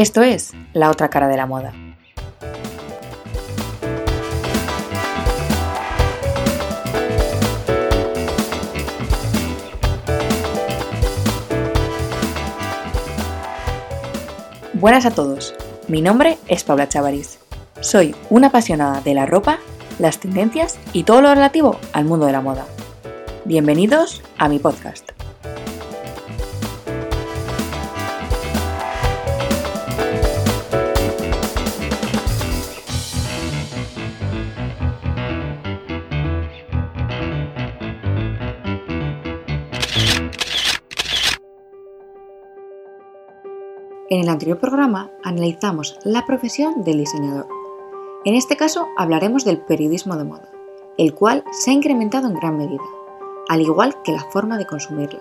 Esto 0.00 0.22
es 0.22 0.54
La 0.72 0.88
otra 0.88 1.10
cara 1.10 1.28
de 1.28 1.36
la 1.36 1.44
moda. 1.44 1.74
Buenas 14.72 15.04
a 15.04 15.10
todos, 15.10 15.54
mi 15.86 16.00
nombre 16.00 16.38
es 16.48 16.64
Paula 16.64 16.88
Chavaris. 16.88 17.38
Soy 17.82 18.16
una 18.30 18.46
apasionada 18.46 19.02
de 19.02 19.12
la 19.12 19.26
ropa, 19.26 19.58
las 19.98 20.18
tendencias 20.18 20.78
y 20.94 21.02
todo 21.02 21.20
lo 21.20 21.34
relativo 21.34 21.78
al 21.92 22.06
mundo 22.06 22.24
de 22.24 22.32
la 22.32 22.40
moda. 22.40 22.64
Bienvenidos 23.44 24.22
a 24.38 24.48
mi 24.48 24.58
podcast. 24.58 25.19
En 44.12 44.20
el 44.20 44.28
anterior 44.28 44.58
programa 44.58 45.08
analizamos 45.22 45.96
la 46.02 46.26
profesión 46.26 46.82
del 46.82 46.98
diseñador. 46.98 47.46
En 48.24 48.34
este 48.34 48.56
caso 48.56 48.88
hablaremos 48.96 49.44
del 49.44 49.58
periodismo 49.58 50.16
de 50.16 50.24
moda, 50.24 50.48
el 50.98 51.14
cual 51.14 51.44
se 51.52 51.70
ha 51.70 51.74
incrementado 51.74 52.26
en 52.26 52.34
gran 52.34 52.58
medida, 52.58 52.82
al 53.48 53.60
igual 53.60 54.02
que 54.02 54.10
la 54.10 54.24
forma 54.32 54.58
de 54.58 54.66
consumirla. 54.66 55.20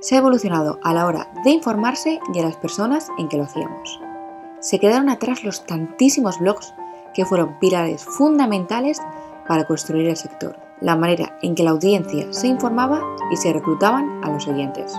Se 0.00 0.16
ha 0.16 0.18
evolucionado 0.18 0.80
a 0.82 0.94
la 0.94 1.06
hora 1.06 1.30
de 1.44 1.50
informarse 1.50 2.18
y 2.34 2.40
a 2.40 2.42
las 2.42 2.56
personas 2.56 3.08
en 3.18 3.28
que 3.28 3.36
lo 3.36 3.44
hacíamos. 3.44 4.00
Se 4.58 4.80
quedaron 4.80 5.10
atrás 5.10 5.44
los 5.44 5.64
tantísimos 5.64 6.40
blogs 6.40 6.74
que 7.14 7.24
fueron 7.24 7.56
pilares 7.60 8.02
fundamentales 8.02 9.00
para 9.46 9.64
construir 9.64 10.08
el 10.08 10.16
sector, 10.16 10.58
la 10.80 10.96
manera 10.96 11.38
en 11.40 11.54
que 11.54 11.62
la 11.62 11.70
audiencia 11.70 12.32
se 12.32 12.48
informaba 12.48 13.00
y 13.30 13.36
se 13.36 13.52
reclutaban 13.52 14.24
a 14.24 14.30
los 14.32 14.48
oyentes. 14.48 14.92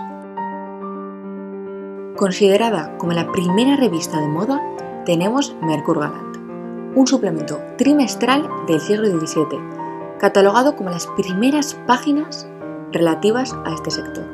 Considerada 2.20 2.98
como 2.98 3.14
la 3.14 3.32
primera 3.32 3.76
revista 3.76 4.20
de 4.20 4.28
moda, 4.28 4.60
tenemos 5.06 5.56
Mercure 5.62 6.00
Galant, 6.00 6.36
un 6.94 7.06
suplemento 7.06 7.58
trimestral 7.78 8.46
del 8.66 8.78
siglo 8.78 9.06
XVII, 9.08 9.58
catalogado 10.18 10.76
como 10.76 10.90
las 10.90 11.06
primeras 11.16 11.80
páginas 11.86 12.46
relativas 12.92 13.56
a 13.64 13.72
este 13.72 13.90
sector. 13.90 14.26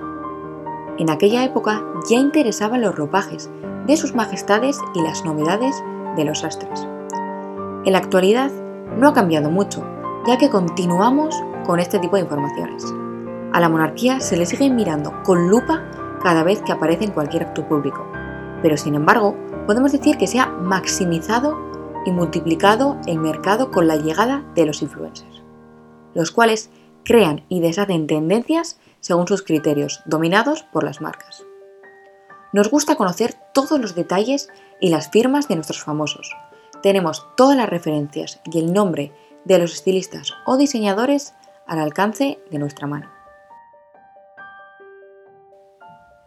En 0.99 1.11
aquella 1.11 1.45
época 1.45 1.85
ya 2.11 2.17
interesaban 2.17 2.81
los 2.81 2.97
ropajes 2.97 3.49
de 3.87 3.97
sus 3.97 4.17
majestades 4.17 4.81
y 4.97 5.03
las 5.03 5.25
novedades 5.25 5.81
de 6.17 6.25
los 6.25 6.43
astres. 6.43 6.89
En 7.85 7.93
la 7.93 7.99
actualidad 7.99 8.51
no 8.99 9.07
ha 9.07 9.15
cambiado 9.15 9.49
mucho, 9.49 9.87
ya 10.27 10.39
que 10.39 10.51
continuamos 10.51 11.41
con 11.65 11.79
este 11.79 12.01
tipo 12.01 12.17
de 12.17 12.23
informaciones. 12.23 12.85
A 13.53 13.61
la 13.61 13.69
monarquía 13.69 14.19
se 14.19 14.37
le 14.37 14.45
sigue 14.45 14.71
mirando 14.71 15.23
con 15.23 15.49
lupa 15.49 15.85
cada 16.23 16.43
vez 16.43 16.63
que 16.63 16.73
aparece 16.73 17.05
en 17.05 17.13
cualquier 17.13 17.45
acto 17.45 17.67
público, 17.67 18.07
pero 18.63 18.77
sin 18.77 18.95
embargo 18.95 19.37
podemos 19.67 19.93
decir 19.93 20.17
que 20.17 20.27
se 20.27 20.39
ha 20.39 20.47
maximizado 20.47 21.57
y 22.07 22.13
multiplicado 22.13 22.97
el 23.07 23.19
mercado 23.19 23.71
con 23.71 23.89
la 23.89 23.97
llegada 23.97 24.45
de 24.55 24.67
los 24.67 24.83
influencers, 24.83 25.43
los 26.15 26.31
cuales 26.31 26.71
crean 27.05 27.45
y 27.49 27.61
deshacen 27.61 28.07
tendencias 28.07 28.79
según 29.01 29.29
sus 29.29 29.43
criterios, 29.43 30.03
dominados 30.07 30.63
por 30.65 30.85
las 30.85 31.01
marcas. 31.01 31.45
Nos 32.53 32.71
gusta 32.71 32.97
conocer 32.97 33.35
todos 33.53 33.81
los 33.81 33.95
detalles 33.95 34.49
y 34.81 34.91
las 34.91 35.11
firmas 35.11 35.49
de 35.49 35.57
nuestros 35.57 35.83
famosos. 35.83 36.35
Tenemos 36.83 37.27
todas 37.37 37.57
las 37.57 37.69
referencias 37.69 38.41
y 38.45 38.59
el 38.59 38.73
nombre 38.73 39.13
de 39.45 39.59
los 39.59 39.75
estilistas 39.75 40.35
o 40.45 40.57
diseñadores 40.57 41.35
al 41.67 41.79
alcance 41.79 42.39
de 42.51 42.59
nuestra 42.59 42.87
mano. 42.87 43.16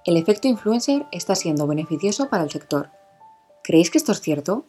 El 0.10 0.18
efecto 0.18 0.48
influencer 0.48 1.06
está 1.12 1.36
siendo 1.36 1.68
beneficioso 1.68 2.30
para 2.30 2.42
el 2.42 2.50
sector. 2.50 2.90
¿Creéis 3.64 3.92
que 3.92 4.00
esto 4.00 4.12
es 4.12 4.22
cierto? 4.22 4.66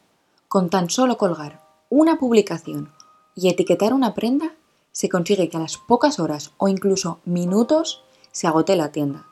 Con 0.49 0.69
tan 0.69 0.91
solo 0.91 1.17
colgar 1.17 1.63
una 1.89 2.19
publicación 2.19 2.93
y 3.35 3.49
etiquetar 3.49 3.95
una 3.95 4.13
prenda, 4.13 4.53
se 4.93 5.09
consigue 5.09 5.49
que 5.49 5.57
a 5.57 5.61
las 5.61 5.79
pocas 5.79 6.21
horas 6.21 6.53
o 6.59 6.69
incluso 6.69 7.21
minutos 7.25 8.05
se 8.33 8.49
agote 8.49 8.77
la 8.77 8.93
tienda. 8.93 9.29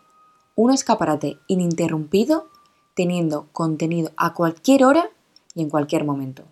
Un 0.57 0.73
escaparate 0.73 1.37
ininterrumpido 1.47 2.47
teniendo 2.95 3.49
contenido 3.53 4.11
a 4.17 4.33
cualquier 4.33 4.87
hora 4.87 5.11
y 5.55 5.61
en 5.61 5.69
cualquier 5.69 6.07
momento. 6.07 6.45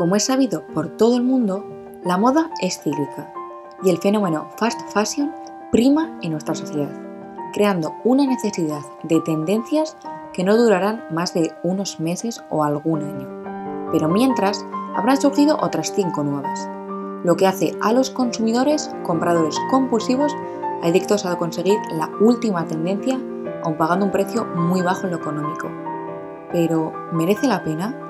Como 0.00 0.16
es 0.16 0.24
sabido 0.24 0.64
por 0.72 0.96
todo 0.96 1.18
el 1.18 1.22
mundo, 1.22 1.62
la 2.06 2.16
moda 2.16 2.48
es 2.62 2.80
cíclica 2.82 3.34
y 3.82 3.90
el 3.90 3.98
fenómeno 3.98 4.48
fast 4.56 4.80
fashion 4.94 5.30
prima 5.70 6.18
en 6.22 6.32
nuestra 6.32 6.54
sociedad, 6.54 6.98
creando 7.52 7.92
una 8.02 8.24
necesidad 8.24 8.80
de 9.02 9.20
tendencias 9.20 9.98
que 10.32 10.42
no 10.42 10.56
durarán 10.56 11.04
más 11.10 11.34
de 11.34 11.52
unos 11.62 12.00
meses 12.00 12.42
o 12.48 12.64
algún 12.64 13.02
año. 13.02 13.90
Pero 13.92 14.08
mientras, 14.08 14.64
habrán 14.96 15.20
surgido 15.20 15.58
otras 15.60 15.92
cinco 15.94 16.24
nuevas, 16.24 16.66
lo 17.22 17.36
que 17.36 17.46
hace 17.46 17.76
a 17.82 17.92
los 17.92 18.08
consumidores 18.08 18.90
compradores 19.02 19.54
compulsivos 19.70 20.34
adictos 20.82 21.26
a 21.26 21.36
conseguir 21.36 21.78
la 21.92 22.08
última 22.22 22.66
tendencia, 22.66 23.20
aun 23.64 23.76
pagando 23.76 24.06
un 24.06 24.12
precio 24.12 24.46
muy 24.46 24.80
bajo 24.80 25.04
en 25.04 25.10
lo 25.10 25.18
económico. 25.18 25.68
Pero, 26.52 26.90
¿merece 27.12 27.46
la 27.46 27.62
pena? 27.62 28.09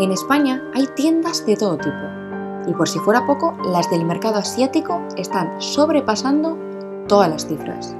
En 0.00 0.10
España 0.10 0.60
hay 0.74 0.88
tiendas 0.96 1.46
de 1.46 1.56
todo 1.56 1.78
tipo, 1.78 1.96
y 2.66 2.72
por 2.72 2.88
si 2.88 2.98
fuera 2.98 3.26
poco, 3.26 3.56
las 3.66 3.88
del 3.90 4.04
mercado 4.04 4.38
asiático 4.38 5.00
están 5.16 5.62
sobrepasando 5.62 6.58
todas 7.06 7.30
las 7.30 7.46
cifras. 7.46 7.94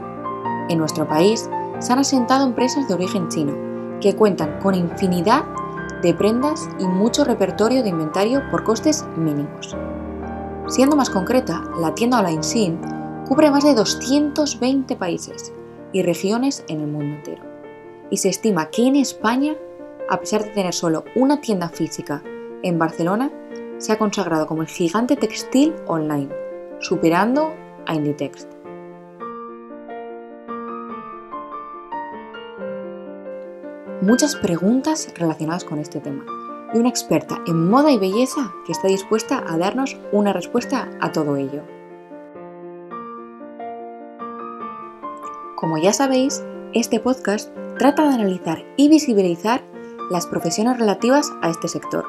En 0.69 0.79
nuestro 0.79 1.07
país 1.07 1.49
se 1.79 1.93
han 1.93 2.01
asentado 2.01 2.47
empresas 2.47 2.89
de 2.89 2.95
origen 2.95 3.29
chino, 3.29 3.55
que 4.01 4.17
cuentan 4.17 4.59
con 4.61 4.75
infinidad 4.75 5.45
de 6.03 6.15
prendas 6.15 6.69
y 6.81 6.87
mucho 6.89 7.23
repertorio 7.23 7.85
de 7.85 7.91
inventario 7.91 8.43
por 8.51 8.65
costes 8.65 9.05
mínimos. 9.17 9.77
Siendo 10.67 10.97
más 10.97 11.11
concreta, 11.11 11.63
la 11.79 11.95
tienda 11.95 12.19
online 12.19 12.43
Sin 12.43 12.81
cubre 13.29 13.53
más 13.53 13.63
de 13.63 13.75
220 13.75 14.97
países 14.97 15.53
y 15.93 16.03
regiones 16.03 16.65
en 16.67 16.81
el 16.81 16.89
mundo 16.89 17.15
entero. 17.15 17.43
Y 18.11 18.17
se 18.17 18.31
estima 18.31 18.71
que 18.71 18.87
en 18.87 18.97
España 18.97 19.55
a 20.09 20.21
pesar 20.21 20.45
de 20.45 20.51
tener 20.51 20.75
solo 20.75 21.05
una 21.15 21.41
tienda 21.41 21.69
física 21.69 22.23
en 22.63 22.79
Barcelona, 22.79 23.31
se 23.79 23.93
ha 23.93 23.99
consagrado 23.99 24.47
como 24.47 24.63
el 24.63 24.69
gigante 24.69 25.17
textil 25.17 25.75
online, 25.87 26.29
superando 26.81 27.53
a 27.87 27.95
Inditext. 27.95 28.51
Muchas 34.03 34.37
preguntas 34.37 35.13
relacionadas 35.17 35.65
con 35.65 35.79
este 35.79 36.01
tema 36.01 36.25
y 36.75 36.79
una 36.79 36.91
experta 36.91 37.41
en 37.47 37.69
moda 37.71 37.91
y 37.91 37.99
belleza 37.99 38.53
que 38.67 38.73
está 38.73 38.89
dispuesta 38.89 39.43
a 39.47 39.57
darnos 39.57 39.97
una 40.13 40.33
respuesta 40.33 40.91
a 41.01 41.13
todo 41.13 41.37
ello. 41.37 41.63
Como 45.57 45.79
ya 45.79 45.95
sabéis, 45.95 46.45
este 46.75 47.01
podcast 47.01 47.51
trata 47.79 48.03
de 48.09 48.15
analizar 48.15 48.65
y 48.77 48.89
visibilizar 48.89 49.63
las 50.11 50.27
profesiones 50.27 50.79
relativas 50.79 51.33
a 51.43 51.51
este 51.51 51.69
sector, 51.69 52.05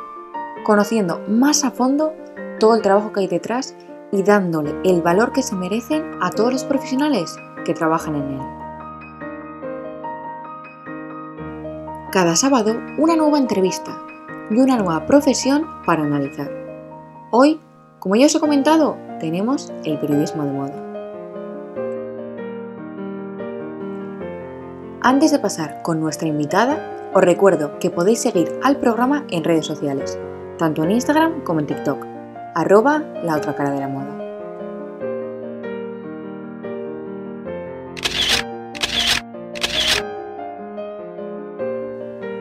conociendo 0.65 1.21
más 1.27 1.63
a 1.63 1.71
fondo 1.71 2.13
todo 2.59 2.75
el 2.75 2.81
trabajo 2.81 3.11
que 3.11 3.21
hay 3.21 3.27
detrás 3.27 3.75
y 4.11 4.23
dándole 4.23 4.75
el 4.83 5.01
valor 5.01 5.31
que 5.31 5.43
se 5.43 5.55
merecen 5.55 6.03
a 6.21 6.29
todos 6.29 6.53
los 6.53 6.63
profesionales 6.63 7.35
que 7.65 7.73
trabajan 7.73 8.15
en 8.15 8.23
él. 8.33 8.41
Cada 12.11 12.35
sábado 12.35 12.75
una 12.97 13.15
nueva 13.15 13.37
entrevista 13.37 13.97
y 14.49 14.57
una 14.57 14.77
nueva 14.77 15.05
profesión 15.05 15.67
para 15.85 16.03
analizar. 16.03 16.49
Hoy, 17.31 17.59
como 17.99 18.15
ya 18.15 18.27
os 18.27 18.35
he 18.35 18.39
comentado, 18.39 18.97
tenemos 19.19 19.73
el 19.83 19.99
periodismo 19.99 20.43
de 20.43 20.51
moda. 20.51 20.81
Antes 25.01 25.31
de 25.31 25.39
pasar 25.39 25.81
con 25.81 25.99
nuestra 25.99 26.27
invitada, 26.27 26.94
os 27.15 27.23
recuerdo 27.23 27.79
que 27.79 27.89
podéis 27.89 28.19
seguir 28.19 28.59
al 28.61 28.75
programa 28.75 29.25
en 29.29 29.45
redes 29.45 29.65
sociales, 29.65 30.19
tanto 30.57 30.83
en 30.83 30.91
Instagram 30.91 31.45
como 31.45 31.61
en 31.61 31.67
TikTok, 31.67 32.05
arroba 32.53 33.05
la 33.23 33.37
otra 33.37 33.55
cara 33.55 33.71
de 33.71 33.79
la 33.79 33.87
moda. 33.87 34.21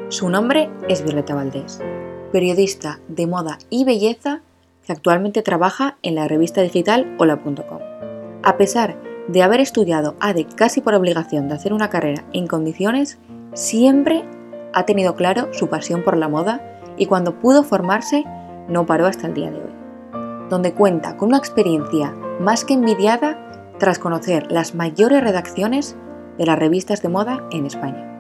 Su 0.09 0.29
nombre 0.29 0.71
es 0.89 1.05
Violeta 1.05 1.37
Valdés. 1.37 1.81
periodista 2.33 2.99
de 3.07 3.29
moda 3.29 3.59
y 3.71 3.85
belleza 3.85 4.41
que 4.85 4.93
actualmente 4.93 5.43
trabaja 5.43 5.99
en 6.03 6.17
la 6.17 6.27
revista 6.27 6.63
digital 6.63 7.15
hola.com. 7.21 7.79
A 8.43 8.57
pesar 8.57 8.97
de 9.29 9.43
haber 9.45 9.61
estudiado 9.61 10.17
ADE 10.19 10.49
casi 10.57 10.81
por 10.81 10.95
obligación 10.95 11.49
de 11.49 11.55
hacer 11.55 11.73
una 11.73 11.91
carrera 11.91 12.25
en 12.33 12.49
condiciones, 12.49 13.19
siempre 13.53 14.25
ha 14.75 14.85
tenido 14.85 15.15
claro 15.15 15.49
su 15.53 15.69
pasión 15.69 16.03
por 16.03 16.17
la 16.17 16.29
moda 16.29 16.61
y 16.97 17.07
cuando 17.07 17.39
pudo 17.39 17.63
formarse 17.63 18.25
no 18.69 18.87
paró 18.87 19.07
hasta 19.07 19.27
el 19.27 19.35
día 19.35 19.51
de 19.51 19.59
hoy, 19.59 19.75
donde 20.51 20.75
cuenta 20.75 21.17
con 21.17 21.29
una 21.29 21.39
experiencia 21.39 22.15
más 22.41 22.65
que 22.65 22.75
envidiada 22.75 23.73
tras 23.79 23.99
conocer 23.99 24.51
las 24.51 24.75
mayores 24.75 25.23
redacciones 25.23 25.97
de 26.39 26.47
las 26.47 26.59
revistas 26.59 27.03
de 27.03 27.09
moda 27.09 27.47
en 27.51 27.67
España. 27.67 28.11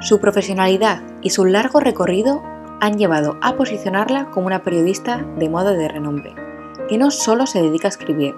Su 0.00 0.18
profesionalidad 0.18 1.02
y 1.20 1.30
su 1.30 1.44
largo 1.44 1.80
recorrido 1.80 2.42
han 2.80 2.96
llevado 2.96 3.36
a 3.42 3.56
posicionarla 3.56 4.30
como 4.30 4.46
una 4.46 4.62
periodista 4.62 5.18
de 5.38 5.50
moda 5.50 5.72
de 5.72 5.88
renombre, 5.88 6.34
que 6.88 6.96
no 6.96 7.10
solo 7.10 7.46
se 7.46 7.62
dedica 7.62 7.88
a 7.88 7.90
escribir, 7.90 8.34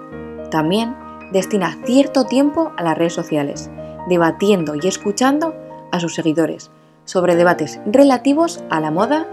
también 0.51 0.95
destina 1.31 1.77
cierto 1.85 2.25
tiempo 2.25 2.73
a 2.77 2.83
las 2.83 2.97
redes 2.97 3.13
sociales, 3.13 3.71
debatiendo 4.07 4.75
y 4.75 4.87
escuchando 4.87 5.55
a 5.91 5.99
sus 5.99 6.15
seguidores 6.15 6.71
sobre 7.05 7.35
debates 7.35 7.79
relativos 7.85 8.63
a 8.69 8.79
la 8.79 8.91
moda 8.91 9.27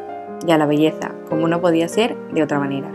y 0.46 0.52
a 0.52 0.58
la 0.58 0.66
belleza, 0.66 1.12
como 1.28 1.48
no 1.48 1.60
podía 1.60 1.88
ser 1.88 2.16
de 2.32 2.42
otra 2.42 2.58
manera. 2.58 2.90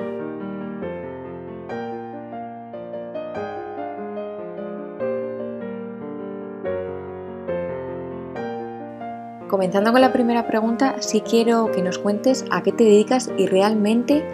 Comenzando 9.49 9.93
con 9.93 10.01
la 10.01 10.11
primera 10.11 10.47
pregunta, 10.47 11.01
sí 11.01 11.21
quiero 11.21 11.71
que 11.71 11.81
nos 11.81 11.97
cuentes 11.97 12.45
a 12.51 12.61
qué 12.61 12.71
te 12.71 12.83
dedicas 12.83 13.31
y 13.37 13.47
realmente 13.47 14.25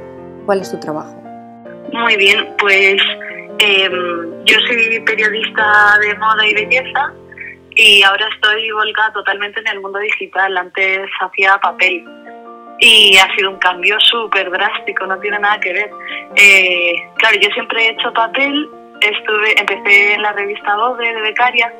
cuál 0.45 0.61
es 0.61 0.71
tu 0.71 0.79
trabajo. 0.79 1.15
Muy 1.93 2.15
bien, 2.15 2.47
pues 2.57 2.95
em, 3.59 4.45
yo 4.45 4.57
soy 4.67 4.99
periodista 5.01 5.99
de 6.01 6.17
moda 6.17 6.47
y 6.47 6.53
belleza 6.55 7.13
y 7.75 8.03
ahora 8.03 8.27
estoy 8.33 8.71
volcada 8.71 9.13
totalmente 9.13 9.59
en 9.59 9.67
el 9.67 9.79
mundo 9.79 9.99
digital. 9.99 10.57
Antes 10.57 11.09
hacía 11.19 11.57
papel 11.59 12.05
y 12.79 13.17
ha 13.17 13.33
sido 13.35 13.51
un 13.51 13.59
cambio 13.59 13.99
súper 13.99 14.49
drástico, 14.49 15.05
no 15.05 15.19
tiene 15.19 15.39
nada 15.39 15.59
que 15.59 15.73
ver. 15.73 15.91
Eh, 16.35 16.95
claro, 17.15 17.37
yo 17.39 17.49
siempre 17.53 17.85
he 17.85 17.89
hecho 17.91 18.11
papel, 18.13 18.69
estuve, 19.01 19.59
empecé 19.59 20.13
en 20.15 20.21
la 20.23 20.33
revista 20.33 20.75
Vogue 20.75 21.13
de 21.13 21.21
becaria 21.21 21.73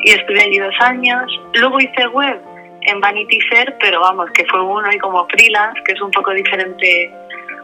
y 0.00 0.10
estuve 0.10 0.40
allí 0.40 0.58
dos 0.58 0.74
años. 0.80 1.30
Luego 1.54 1.78
hice 1.80 2.08
web 2.08 2.40
en 2.82 3.00
Vanity 3.00 3.40
Fair, 3.50 3.76
pero 3.80 4.00
vamos, 4.00 4.30
que 4.32 4.44
fue 4.46 4.62
uno 4.62 4.90
y 4.90 4.98
como 4.98 5.26
freelance, 5.28 5.82
que 5.84 5.92
es 5.92 6.00
un 6.00 6.10
poco 6.10 6.32
diferente 6.32 7.12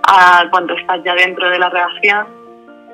a 0.07 0.47
cuando 0.51 0.75
estás 0.75 1.01
ya 1.05 1.15
dentro 1.15 1.49
de 1.49 1.59
la 1.59 1.71
redacción. 1.71 2.44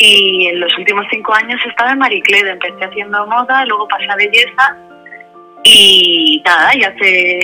Y 0.02 0.46
en 0.46 0.60
los 0.60 0.76
últimos 0.78 1.04
cinco 1.10 1.34
años 1.34 1.60
estaba 1.66 1.92
en 1.92 1.98
Marie 1.98 2.22
empecé 2.26 2.84
haciendo 2.84 3.26
moda, 3.26 3.66
luego 3.66 3.86
pasé 3.86 4.06
a 4.08 4.16
belleza 4.16 4.76
y 5.62 6.42
nada, 6.46 6.74
y 6.74 6.82
hace, 6.82 7.40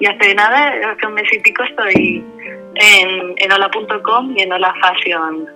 y 0.00 0.06
hace 0.06 0.34
nada, 0.34 0.90
hace 0.90 1.06
un 1.06 1.14
mes 1.14 1.32
y 1.32 1.38
pico 1.38 1.62
estoy 1.62 2.24
en, 2.74 3.34
en 3.36 3.52
hola.com 3.52 4.34
y 4.36 4.42
en 4.42 4.52
Hola 4.52 4.74
Fashion 4.80 5.46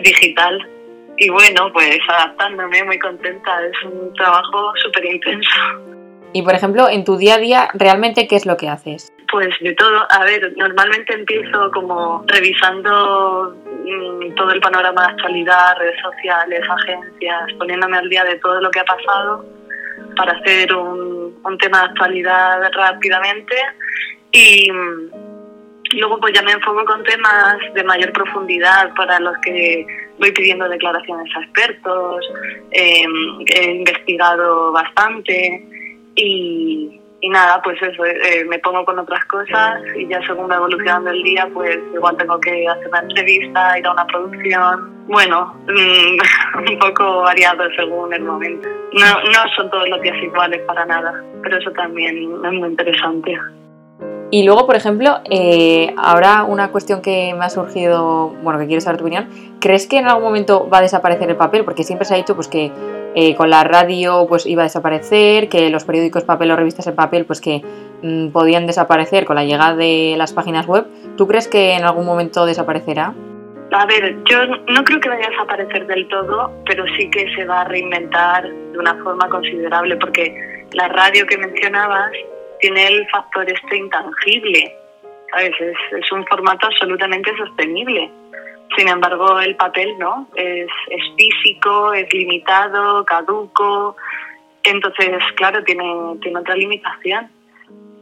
digital. 0.00 0.70
Y 1.18 1.28
bueno, 1.28 1.72
pues 1.72 1.98
adaptándome, 2.08 2.84
muy 2.84 2.98
contenta, 3.00 3.66
es 3.66 3.84
un 3.84 4.12
trabajo 4.14 4.72
súper 4.76 5.04
intenso. 5.06 5.93
Y 6.34 6.42
por 6.42 6.52
ejemplo, 6.52 6.88
en 6.90 7.04
tu 7.04 7.16
día 7.16 7.36
a 7.36 7.38
día, 7.38 7.68
¿realmente 7.74 8.26
qué 8.26 8.34
es 8.34 8.44
lo 8.44 8.56
que 8.56 8.68
haces? 8.68 9.12
Pues 9.30 9.48
de 9.60 9.72
todo. 9.74 10.04
A 10.10 10.24
ver, 10.24 10.52
normalmente 10.56 11.14
empiezo 11.14 11.70
como 11.70 12.24
revisando 12.26 13.54
mm, 13.84 14.34
todo 14.34 14.50
el 14.50 14.60
panorama 14.60 15.06
de 15.06 15.12
actualidad, 15.12 15.76
redes 15.78 16.00
sociales, 16.02 16.60
agencias, 16.68 17.52
poniéndome 17.56 17.98
al 17.98 18.08
día 18.10 18.24
de 18.24 18.36
todo 18.40 18.60
lo 18.60 18.68
que 18.72 18.80
ha 18.80 18.84
pasado 18.84 19.44
para 20.16 20.32
hacer 20.32 20.74
un, 20.74 21.38
un 21.44 21.58
tema 21.58 21.78
de 21.78 21.84
actualidad 21.84 22.72
rápidamente. 22.72 23.54
Y 24.32 24.72
mm, 24.72 25.10
luego 26.00 26.18
pues 26.18 26.34
ya 26.34 26.42
me 26.42 26.50
enfoco 26.50 26.84
con 26.84 27.04
temas 27.04 27.58
de 27.74 27.84
mayor 27.84 28.12
profundidad 28.12 28.92
para 28.96 29.20
los 29.20 29.36
que 29.38 29.86
voy 30.18 30.32
pidiendo 30.32 30.68
declaraciones 30.68 31.30
a 31.36 31.42
expertos, 31.42 32.24
eh, 32.72 33.04
he 33.54 33.70
investigado 33.70 34.72
bastante 34.72 35.73
y, 36.16 37.00
nada, 37.30 37.60
pues 37.62 37.80
eso, 37.80 38.04
eh, 38.04 38.44
me 38.46 38.58
pongo 38.58 38.84
con 38.84 38.98
otras 38.98 39.24
cosas 39.24 39.80
y 39.96 40.06
ya 40.08 40.20
según 40.26 40.50
va 40.50 40.56
evolucionando 40.56 41.10
el 41.10 41.22
día, 41.22 41.48
pues 41.52 41.78
igual 41.94 42.16
tengo 42.16 42.38
que 42.40 42.68
hacer 42.68 42.88
una 42.88 43.00
entrevista, 43.00 43.78
ir 43.78 43.86
a 43.86 43.92
una 43.92 44.06
producción. 44.06 45.06
Bueno, 45.06 45.54
mm, 45.66 46.68
un 46.70 46.78
poco 46.78 47.22
variado 47.22 47.64
según 47.76 48.12
el 48.12 48.22
momento. 48.22 48.68
No, 48.92 49.06
no 49.06 49.54
son 49.56 49.70
todos 49.70 49.88
los 49.88 50.00
días 50.02 50.16
iguales 50.22 50.60
para 50.66 50.84
nada, 50.84 51.24
pero 51.42 51.58
eso 51.58 51.70
también 51.72 52.16
es 52.16 52.52
muy 52.52 52.68
interesante. 52.68 53.36
Y 54.30 54.42
luego, 54.42 54.66
por 54.66 54.74
ejemplo, 54.74 55.20
eh, 55.30 55.94
ahora 55.96 56.42
una 56.42 56.72
cuestión 56.72 57.02
que 57.02 57.34
me 57.38 57.44
ha 57.44 57.50
surgido, 57.50 58.30
bueno, 58.42 58.58
que 58.58 58.66
quiero 58.66 58.80
saber 58.80 58.98
tu 58.98 59.04
opinión, 59.04 59.28
¿crees 59.60 59.86
que 59.86 59.98
en 59.98 60.08
algún 60.08 60.24
momento 60.24 60.68
va 60.68 60.78
a 60.78 60.80
desaparecer 60.80 61.30
el 61.30 61.36
papel? 61.36 61.64
Porque 61.64 61.84
siempre 61.84 62.04
se 62.04 62.14
ha 62.14 62.16
dicho 62.16 62.34
pues 62.34 62.48
que 62.48 62.72
eh, 63.14 63.34
con 63.36 63.48
la 63.50 63.62
radio 63.64 64.26
pues 64.28 64.44
iba 64.46 64.62
a 64.62 64.64
desaparecer, 64.64 65.48
que 65.48 65.70
los 65.70 65.84
periódicos 65.84 66.24
papel 66.24 66.50
o 66.50 66.56
revistas 66.56 66.86
en 66.86 66.96
papel 66.96 67.24
pues 67.24 67.40
que 67.40 67.62
mm, 68.02 68.30
podían 68.30 68.66
desaparecer 68.66 69.24
con 69.24 69.36
la 69.36 69.44
llegada 69.44 69.76
de 69.76 70.14
las 70.18 70.32
páginas 70.32 70.66
web. 70.66 70.86
¿Tú 71.16 71.28
crees 71.28 71.46
que 71.48 71.74
en 71.74 71.84
algún 71.84 72.06
momento 72.06 72.44
desaparecerá? 72.44 73.14
A 73.70 73.86
ver, 73.86 74.16
yo 74.24 74.46
no 74.68 74.84
creo 74.84 75.00
que 75.00 75.08
vaya 75.08 75.26
a 75.26 75.30
desaparecer 75.30 75.86
del 75.86 76.06
todo, 76.08 76.52
pero 76.66 76.84
sí 76.96 77.10
que 77.10 77.32
se 77.34 77.44
va 77.44 77.62
a 77.62 77.64
reinventar 77.64 78.48
de 78.48 78.78
una 78.78 78.94
forma 79.02 79.28
considerable, 79.28 79.96
porque 79.96 80.66
la 80.72 80.88
radio 80.88 81.26
que 81.26 81.38
mencionabas 81.38 82.12
tiene 82.60 82.86
el 82.86 83.08
factor 83.10 83.48
este 83.50 83.76
intangible, 83.76 84.76
¿sabes? 85.32 85.52
Es, 85.60 85.76
es 85.98 86.12
un 86.12 86.24
formato 86.26 86.66
absolutamente 86.66 87.30
sostenible 87.36 88.10
sin 88.76 88.88
embargo, 88.88 89.40
el 89.40 89.56
papel 89.56 89.96
no, 89.98 90.28
es, 90.34 90.68
es 90.90 91.02
físico, 91.16 91.92
es 91.92 92.12
limitado, 92.12 93.04
caduco, 93.04 93.96
entonces, 94.64 95.22
claro, 95.36 95.62
tiene, 95.64 95.84
tiene 96.22 96.38
otra 96.38 96.56
limitación. 96.56 97.30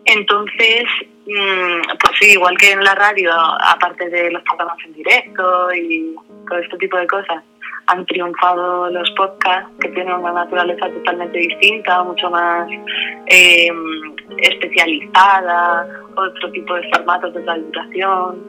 Entonces, 0.05 0.85
mm, 1.27 1.99
pues 2.01 2.13
sí, 2.21 2.33
igual 2.33 2.57
que 2.57 2.71
en 2.73 2.83
la 2.83 2.95
radio, 2.95 3.33
aparte 3.33 4.09
de 4.09 4.31
los 4.31 4.43
programas 4.45 4.79
en 4.85 4.95
directo 4.95 5.73
y 5.75 6.15
todo 6.49 6.59
este 6.59 6.77
tipo 6.79 6.97
de 6.97 7.07
cosas, 7.07 7.43
han 7.87 8.07
triunfado 8.07 8.91
los 8.91 9.11
podcasts 9.13 9.71
que 9.81 9.89
tienen 9.89 10.15
una 10.15 10.33
naturaleza 10.33 10.89
totalmente 10.89 11.39
distinta, 11.39 12.03
mucho 12.05 12.31
más 12.31 12.69
eh, 13.27 13.71
especializada, 14.39 15.87
otro 16.17 16.51
tipo 16.53 16.75
de 16.75 16.89
formatos 16.91 17.35
de 17.35 17.43
duración 17.43 18.47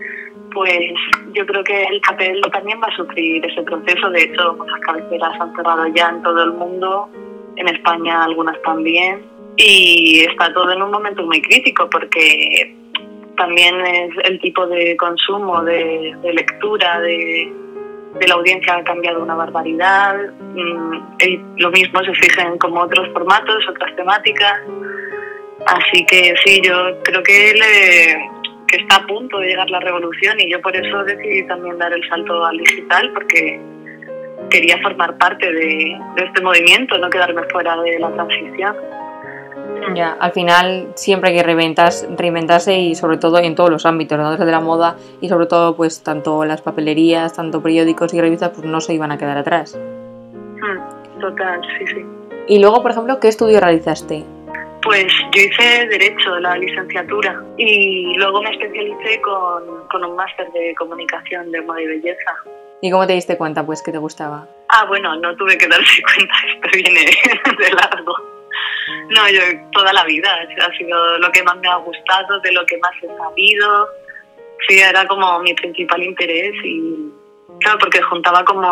pues 0.54 0.94
yo 1.34 1.46
creo 1.46 1.64
que 1.64 1.84
el 1.84 2.02
papel 2.02 2.42
también 2.52 2.80
va 2.82 2.88
a 2.88 2.96
sufrir 2.96 3.46
ese 3.46 3.64
proceso. 3.64 4.10
De 4.10 4.24
hecho, 4.24 4.54
muchas 4.54 4.80
cabeceras 4.82 5.40
han 5.40 5.56
cerrado 5.56 5.88
ya 5.88 6.10
en 6.10 6.22
todo 6.22 6.44
el 6.44 6.54
mundo, 6.54 7.10
en 7.56 7.68
España 7.68 8.24
algunas 8.24 8.62
también, 8.62 9.26
y 9.58 10.26
está 10.30 10.54
todo 10.54 10.72
en 10.72 10.82
un 10.82 10.92
momento 10.92 11.24
muy 11.24 11.42
crítico 11.42 11.90
porque 11.90 12.76
también 13.38 13.76
es 13.86 14.12
el 14.26 14.40
tipo 14.40 14.66
de 14.68 14.96
consumo, 14.98 15.64
de, 15.64 16.16
lectura, 16.34 17.00
de, 17.00 17.52
la 18.28 18.36
audiencia 18.36 18.76
ha 18.76 18.84
cambiado 18.84 19.24
una 19.24 19.36
barbaridad. 19.36 20.16
Mm, 20.40 20.98
lo 21.58 21.72
mismo 21.72 22.00
se 22.04 22.14
fijan 22.14 22.58
como 22.58 22.82
otros 22.82 23.10
formatos, 23.12 23.68
otras 23.70 23.96
temáticas. 23.96 24.62
Así 25.66 26.06
que 26.06 26.34
sí, 26.44 26.62
yo 26.64 27.00
creo 27.04 27.24
que 27.24 27.54
le, 27.54 28.43
está 28.78 28.98
a 28.98 29.08
punto 29.08 29.40
de 29.40 29.48
llegar 29.48 29.70
la 29.70 29.80
revolución 29.80 30.40
y 30.40 30.52
yo 30.52 30.62
por 30.62 30.76
eso 30.76 31.04
decidí 31.04 31.46
también 31.48 31.78
dar 31.78 31.94
el 31.94 32.08
salto 32.08 32.46
al 32.46 32.58
digital 32.58 33.12
porque 33.14 33.60
quería 34.50 34.78
formar 34.82 35.18
parte 35.18 35.52
de, 35.52 36.00
este 36.18 36.42
movimiento, 36.42 36.98
no 36.98 37.10
quedarme 37.10 37.44
fuera 37.52 37.76
de 37.82 38.00
la 38.00 38.12
transición. 38.12 38.76
Ya, 39.96 40.16
al 40.20 40.32
final 40.32 40.94
siempre 40.96 41.30
hay 41.30 41.38
que 41.38 41.44
reinventarse 41.44 42.78
y 42.78 42.96
sobre 42.96 43.18
todo 43.18 43.40
en 43.40 43.56
todos 43.56 43.70
los 43.70 43.86
ámbitos, 43.86 44.18
¿no? 44.18 44.32
desde 44.32 44.50
la 44.50 44.60
moda 44.60 44.96
y 45.20 45.30
sobre 45.30 45.46
todo 45.46 45.76
pues 45.76 46.04
tanto 46.04 46.46
las 46.46 46.62
papelerías, 46.62 47.34
tanto 47.34 47.62
periódicos 47.62 48.14
y 48.14 48.22
revistas 48.22 48.52
pues 48.52 48.66
no 48.66 48.80
se 48.80 48.94
iban 48.94 49.12
a 49.12 49.18
quedar 49.18 49.38
atrás. 49.38 49.78
Mm, 49.78 51.20
total, 51.20 51.62
sí, 51.78 51.88
sí. 51.88 52.06
Y 52.48 52.60
luego, 52.60 52.82
por 52.82 52.92
ejemplo, 52.92 53.20
¿qué 53.20 53.28
estudio 53.28 53.60
realizaste? 53.60 54.24
Pues 54.84 55.12
yo 55.34 55.42
hice 55.42 55.88
Derecho, 55.88 56.40
la 56.40 56.58
licenciatura, 56.58 57.42
y 57.58 58.14
luego 58.18 58.42
me 58.42 58.52
especialicé 58.52 59.22
con, 59.22 59.88
con 59.88 60.04
un 60.04 60.16
máster 60.16 60.52
de 60.52 60.76
comunicación 60.76 61.52
de 61.52 61.62
moda 61.62 61.82
y 61.82 61.88
belleza. 61.88 62.36
¿Y 62.82 62.92
cómo 62.92 63.08
te 63.08 63.14
diste 63.14 63.38
cuenta, 63.38 63.66
pues, 63.66 63.82
que 63.82 63.94
te 63.94 63.98
gustaba? 63.98 64.46
Ah, 64.68 64.84
bueno, 64.86 65.16
no 65.16 65.34
tuve 65.38 65.58
que 65.58 65.68
darse 65.68 66.02
cuenta, 66.16 66.34
esto 66.54 66.70
viene 66.74 67.06
de 67.58 67.70
largo. 67.76 68.14
No, 69.10 69.30
yo 69.30 69.42
toda 69.72 69.94
la 69.94 70.04
vida 70.04 70.30
ha 70.60 70.78
sido 70.78 71.18
lo 71.20 71.32
que 71.32 71.44
más 71.44 71.58
me 71.58 71.68
ha 71.70 71.78
gustado, 71.78 72.40
de 72.42 72.52
lo 72.52 72.66
que 72.66 72.78
más 72.80 72.92
he 73.02 73.08
sabido. 73.18 73.88
Sí, 74.68 74.80
era 74.80 75.08
como 75.08 75.40
mi 75.40 75.54
principal 75.54 76.04
interés 76.04 76.54
y 76.64 77.10
claro, 77.60 77.80
porque 77.80 78.02
juntaba 78.02 78.44
como 78.44 78.70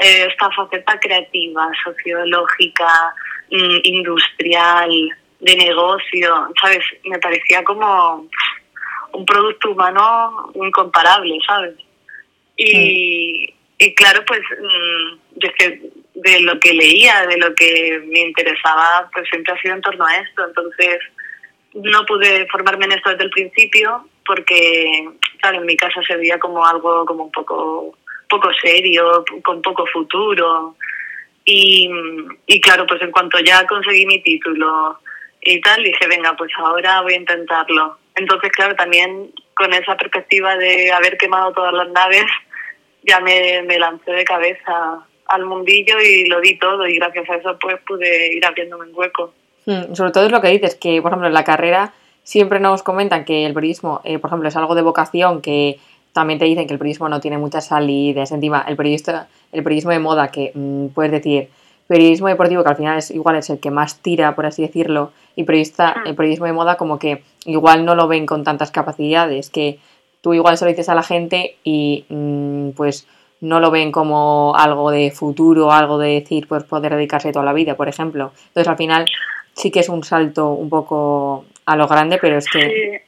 eh, 0.00 0.26
esta 0.28 0.50
faceta 0.50 0.98
creativa, 1.00 1.70
sociológica, 1.84 3.14
mm, 3.50 3.78
industrial, 3.82 4.90
de 5.40 5.56
negocio, 5.56 6.48
¿sabes? 6.60 6.84
Me 7.04 7.18
parecía 7.18 7.62
como 7.62 8.28
un 9.12 9.26
producto 9.26 9.70
humano 9.70 10.50
incomparable, 10.54 11.38
¿sabes? 11.46 11.74
Y, 12.56 13.52
y 13.78 13.94
claro, 13.94 14.24
pues 14.26 14.40
mm, 14.40 15.18
yo 15.36 15.48
es 15.48 15.54
que 15.58 15.90
de 16.14 16.40
lo 16.40 16.58
que 16.58 16.72
leía, 16.72 17.26
de 17.26 17.36
lo 17.36 17.54
que 17.54 18.02
me 18.06 18.20
interesaba, 18.20 19.08
pues 19.12 19.28
siempre 19.28 19.52
ha 19.52 19.60
sido 19.60 19.74
en 19.74 19.82
torno 19.82 20.04
a 20.06 20.16
esto. 20.16 20.46
Entonces, 20.46 20.98
no 21.74 22.06
pude 22.06 22.46
formarme 22.48 22.86
en 22.86 22.92
esto 22.92 23.10
desde 23.10 23.24
el 23.24 23.30
principio 23.30 24.08
porque, 24.24 25.08
claro, 25.40 25.58
en 25.58 25.66
mi 25.66 25.76
casa 25.76 26.00
se 26.06 26.16
veía 26.16 26.38
como 26.38 26.64
algo 26.64 27.04
como 27.04 27.24
un 27.24 27.32
poco, 27.32 27.96
poco 28.28 28.48
serio, 28.60 29.24
con 29.42 29.60
poco 29.60 29.86
futuro. 29.92 30.74
Y, 31.46 31.88
y 32.46 32.60
claro, 32.60 32.86
pues 32.86 33.00
en 33.00 33.12
cuanto 33.12 33.38
ya 33.38 33.66
conseguí 33.66 34.04
mi 34.04 34.20
título 34.20 34.98
y 35.40 35.60
tal, 35.62 35.82
dije, 35.82 36.06
venga, 36.08 36.36
pues 36.36 36.50
ahora 36.58 37.00
voy 37.00 37.14
a 37.14 37.18
intentarlo. 37.18 37.98
Entonces, 38.14 38.52
claro, 38.52 38.74
también 38.74 39.32
con 39.54 39.72
esa 39.72 39.96
perspectiva 39.96 40.56
de 40.56 40.92
haber 40.92 41.16
quemado 41.16 41.52
todas 41.52 41.72
las 41.72 41.88
naves, 41.90 42.26
ya 43.02 43.20
me, 43.20 43.62
me 43.62 43.78
lancé 43.78 44.10
de 44.10 44.24
cabeza 44.24 45.06
al 45.28 45.44
mundillo 45.44 46.00
y 46.00 46.26
lo 46.26 46.40
di 46.40 46.58
todo 46.58 46.86
y 46.86 46.96
gracias 46.96 47.30
a 47.30 47.36
eso 47.36 47.58
pues 47.60 47.76
pude 47.86 48.34
ir 48.34 48.44
abriéndome 48.44 48.86
un 48.86 48.94
hueco. 48.94 49.32
Hmm, 49.64 49.94
sobre 49.94 50.12
todo 50.12 50.26
es 50.26 50.32
lo 50.32 50.40
que 50.40 50.48
dices, 50.48 50.74
que 50.74 51.00
por 51.00 51.12
ejemplo 51.12 51.28
en 51.28 51.34
la 51.34 51.44
carrera 51.44 51.92
siempre 52.26 52.58
nos 52.58 52.82
comentan 52.82 53.24
que 53.24 53.46
el 53.46 53.54
periodismo, 53.54 54.00
eh, 54.04 54.18
por 54.18 54.30
ejemplo, 54.30 54.48
es 54.48 54.56
algo 54.56 54.74
de 54.74 54.82
vocación, 54.82 55.40
que 55.40 55.78
también 56.12 56.40
te 56.40 56.44
dicen 56.44 56.66
que 56.66 56.72
el 56.72 56.78
periodismo 56.78 57.08
no 57.08 57.20
tiene 57.20 57.38
muchas 57.38 57.66
salidas, 57.66 58.32
encima 58.32 58.64
el, 58.66 58.76
periodista, 58.76 59.28
el 59.56 59.64
periodismo 59.64 59.90
de 59.90 59.98
moda, 59.98 60.28
que 60.28 60.52
mm, 60.54 60.88
puedes 60.88 61.12
decir, 61.12 61.48
periodismo 61.86 62.28
deportivo, 62.28 62.62
que 62.62 62.70
al 62.70 62.76
final 62.76 62.98
es 62.98 63.10
igual 63.10 63.36
es 63.36 63.50
el 63.50 63.60
que 63.60 63.70
más 63.70 64.02
tira, 64.02 64.34
por 64.34 64.46
así 64.46 64.62
decirlo, 64.62 65.12
y 65.34 65.44
periodista, 65.44 65.94
hmm. 65.96 66.08
el 66.08 66.14
periodismo 66.14 66.46
de 66.46 66.52
moda 66.52 66.76
como 66.76 66.98
que 66.98 67.22
igual 67.44 67.84
no 67.84 67.94
lo 67.94 68.08
ven 68.08 68.26
con 68.26 68.44
tantas 68.44 68.70
capacidades, 68.70 69.50
que 69.50 69.78
tú 70.20 70.34
igual 70.34 70.58
se 70.58 70.64
lo 70.64 70.70
dices 70.70 70.88
a 70.88 70.94
la 70.94 71.02
gente 71.02 71.56
y 71.62 72.04
mm, 72.08 72.70
pues 72.70 73.06
no 73.40 73.60
lo 73.60 73.70
ven 73.70 73.92
como 73.92 74.54
algo 74.56 74.90
de 74.90 75.10
futuro, 75.10 75.72
algo 75.72 75.98
de 75.98 76.20
decir, 76.20 76.48
pues 76.48 76.64
poder 76.64 76.94
dedicarse 76.94 77.32
toda 77.32 77.44
la 77.44 77.52
vida, 77.52 77.76
por 77.76 77.88
ejemplo. 77.88 78.32
Entonces 78.48 78.68
al 78.68 78.76
final 78.76 79.06
sí 79.52 79.70
que 79.70 79.80
es 79.80 79.88
un 79.88 80.02
salto 80.02 80.48
un 80.48 80.70
poco 80.70 81.44
a 81.66 81.76
lo 81.76 81.86
grande, 81.86 82.18
pero 82.20 82.38
es 82.38 82.46
que... 82.48 83.04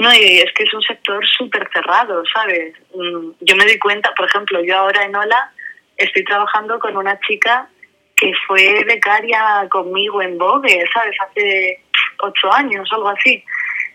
No, 0.00 0.12
y 0.12 0.38
es 0.38 0.52
que 0.54 0.64
es 0.64 0.74
un 0.74 0.82
sector 0.82 1.24
súper 1.26 1.68
cerrado, 1.72 2.22
¿sabes? 2.32 2.74
Mm, 2.94 3.30
yo 3.40 3.56
me 3.56 3.64
di 3.64 3.78
cuenta, 3.78 4.12
por 4.14 4.26
ejemplo, 4.26 4.62
yo 4.64 4.76
ahora 4.76 5.04
en 5.04 5.14
Ola 5.14 5.52
estoy 5.96 6.24
trabajando 6.24 6.78
con 6.78 6.96
una 6.96 7.18
chica 7.20 7.68
que 8.16 8.32
fue 8.46 8.84
becaria 8.84 9.66
conmigo 9.70 10.22
en 10.22 10.38
Vogue, 10.38 10.84
¿sabes? 10.92 11.16
Hace 11.20 11.82
ocho 12.20 12.52
años, 12.52 12.88
algo 12.92 13.08
así. 13.08 13.44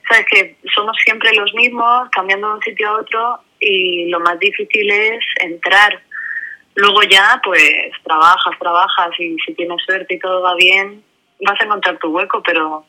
¿Sabes? 0.08 0.26
Que 0.32 0.56
somos 0.76 0.98
siempre 1.04 1.34
los 1.34 1.54
mismos, 1.54 2.10
cambiando 2.12 2.50
de 2.50 2.54
un 2.56 2.62
sitio 2.62 2.90
a 2.90 3.00
otro 3.00 3.40
y 3.60 4.10
lo 4.10 4.20
más 4.20 4.40
difícil 4.40 4.90
es 4.90 5.24
entrar. 5.42 6.02
Luego 6.76 7.04
ya, 7.04 7.40
pues 7.44 7.92
trabajas, 8.04 8.58
trabajas 8.60 9.12
y 9.20 9.36
si 9.46 9.54
tienes 9.54 9.82
suerte 9.84 10.16
y 10.16 10.20
todo 10.20 10.42
va 10.42 10.56
bien, 10.56 11.04
vas 11.42 11.60
a 11.60 11.66
encontrar 11.66 11.98
tu 11.98 12.10
hueco, 12.10 12.42
pero 12.44 12.86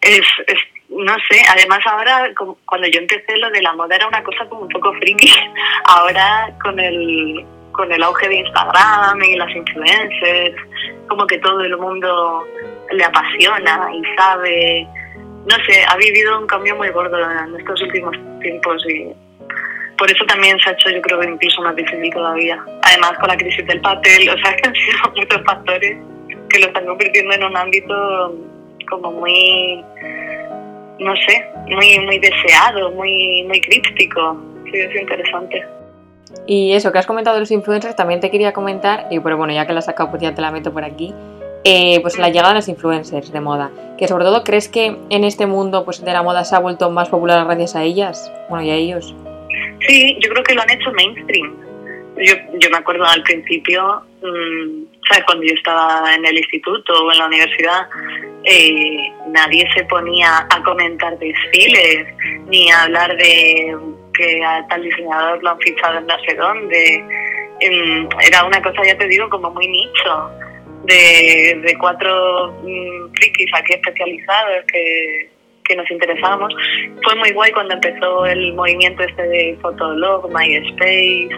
es, 0.00 0.26
es 0.46 0.58
no 0.88 1.14
sé, 1.30 1.40
además 1.48 1.80
ahora 1.86 2.30
cuando 2.66 2.86
yo 2.88 3.00
empecé 3.00 3.36
lo 3.38 3.50
de 3.50 3.62
la 3.62 3.72
moda 3.72 3.96
era 3.96 4.06
una 4.06 4.22
cosa 4.22 4.46
como 4.48 4.62
un 4.62 4.68
poco 4.68 4.92
friki, 4.94 5.32
ahora 5.86 6.54
con 6.62 6.78
el, 6.78 7.44
con 7.72 7.90
el 7.90 8.02
auge 8.02 8.28
de 8.28 8.36
Instagram 8.36 9.22
y 9.22 9.36
las 9.36 9.54
influencers, 9.54 10.56
como 11.08 11.26
que 11.26 11.38
todo 11.38 11.60
el 11.60 11.76
mundo 11.76 12.44
le 12.90 13.04
apasiona 13.04 13.90
y 13.94 14.02
sabe, 14.16 14.86
no 15.46 15.56
sé, 15.66 15.84
ha 15.88 15.96
vivido 15.96 16.38
un 16.38 16.46
cambio 16.46 16.76
muy 16.76 16.88
gordo 16.90 17.18
en 17.18 17.58
estos 17.58 17.82
últimos 17.82 18.16
tiempos 18.40 18.84
y 18.88 19.12
por 19.98 20.10
eso 20.10 20.24
también 20.26 20.58
se 20.58 20.70
ha 20.70 20.72
hecho, 20.72 20.90
yo 20.90 21.00
creo 21.02 21.20
que 21.20 21.28
incluso 21.28 21.62
más 21.62 21.76
difícil 21.76 22.12
todavía. 22.12 22.60
Además, 22.82 23.12
con 23.20 23.28
la 23.28 23.36
crisis 23.36 23.64
del 23.66 23.80
papel, 23.80 24.28
o 24.30 24.38
sea, 24.38 24.56
han 24.64 24.74
sido 24.74 25.12
muchos 25.16 25.42
factores 25.44 25.96
que 26.48 26.58
lo 26.58 26.66
están 26.66 26.86
convirtiendo 26.86 27.34
en 27.34 27.44
un 27.44 27.56
ámbito 27.56 28.34
como 28.90 29.12
muy, 29.12 29.84
no 30.98 31.14
sé, 31.16 31.46
muy, 31.68 31.98
muy 32.00 32.18
deseado, 32.18 32.90
muy, 32.92 33.44
muy 33.46 33.60
críptico. 33.60 34.36
Sí, 34.64 34.78
es 34.78 35.00
interesante. 35.00 35.64
Y 36.46 36.72
eso 36.72 36.92
que 36.92 36.98
has 36.98 37.06
comentado 37.06 37.34
de 37.34 37.40
los 37.40 37.50
influencers, 37.50 37.96
también 37.96 38.20
te 38.20 38.30
quería 38.30 38.52
comentar, 38.52 39.06
y 39.10 39.20
pero 39.20 39.36
bueno, 39.36 39.52
ya 39.52 39.66
que 39.66 39.72
la 39.72 39.78
has 39.78 39.86
sacado, 39.86 40.10
pues 40.10 40.22
ya 40.22 40.34
te 40.34 40.42
la 40.42 40.50
meto 40.50 40.72
por 40.72 40.84
aquí. 40.84 41.14
Eh, 41.64 42.00
pues 42.02 42.18
la 42.18 42.28
llegada 42.28 42.48
de 42.48 42.54
los 42.56 42.68
influencers 42.68 43.30
de 43.30 43.40
moda, 43.40 43.70
que 43.96 44.08
sobre 44.08 44.24
todo 44.24 44.42
crees 44.42 44.68
que 44.68 44.96
en 45.10 45.22
este 45.22 45.46
mundo 45.46 45.84
pues, 45.84 46.04
de 46.04 46.12
la 46.12 46.22
moda 46.24 46.44
se 46.44 46.56
ha 46.56 46.58
vuelto 46.58 46.90
más 46.90 47.08
popular 47.08 47.44
gracias 47.44 47.76
a 47.76 47.84
ellas, 47.84 48.32
bueno, 48.48 48.64
y 48.64 48.70
a 48.70 48.74
ellos. 48.74 49.14
Sí, 49.86 50.18
yo 50.20 50.30
creo 50.30 50.42
que 50.42 50.54
lo 50.54 50.62
han 50.62 50.70
hecho 50.70 50.90
mainstream. 50.90 51.54
Yo, 52.16 52.34
yo 52.58 52.70
me 52.70 52.78
acuerdo 52.78 53.04
al 53.04 53.22
principio, 53.22 54.02
mmm, 54.22 54.84
¿sabes? 55.08 55.24
Cuando 55.24 55.44
yo 55.44 55.54
estaba 55.54 56.12
en 56.14 56.26
el 56.26 56.36
instituto 56.36 56.92
o 57.04 57.12
en 57.12 57.18
la 57.18 57.26
universidad, 57.26 57.86
eh, 58.44 59.12
nadie 59.28 59.68
se 59.74 59.84
ponía 59.84 60.46
a 60.50 60.62
comentar 60.64 61.16
desfiles, 61.18 62.06
ni 62.48 62.70
a 62.70 62.82
hablar 62.82 63.16
de 63.16 63.76
que 64.22 64.44
a 64.44 64.66
tal 64.68 64.82
diseñador 64.82 65.42
lo 65.42 65.50
han 65.50 65.58
fichado 65.58 65.98
en 65.98 66.06
no 66.06 66.14
sé 66.26 66.34
dónde. 66.34 67.04
Era 68.26 68.44
una 68.44 68.62
cosa, 68.62 68.82
ya 68.84 68.96
te 68.96 69.06
digo, 69.06 69.28
como 69.28 69.50
muy 69.50 69.66
nicho, 69.66 70.30
de, 70.84 71.60
de 71.64 71.78
cuatro 71.78 72.52
mmm, 72.62 73.12
frikis 73.14 73.50
aquí 73.54 73.74
especializados 73.74 74.64
que 74.72 75.32
que 75.64 75.76
nos 75.76 75.90
interesábamos. 75.90 76.52
Fue 77.02 77.14
muy 77.16 77.30
guay 77.32 77.52
cuando 77.52 77.74
empezó 77.74 78.26
el 78.26 78.52
movimiento 78.54 79.02
este 79.02 79.22
de 79.22 79.58
Fotolog, 79.60 80.28
MySpace, 80.32 81.28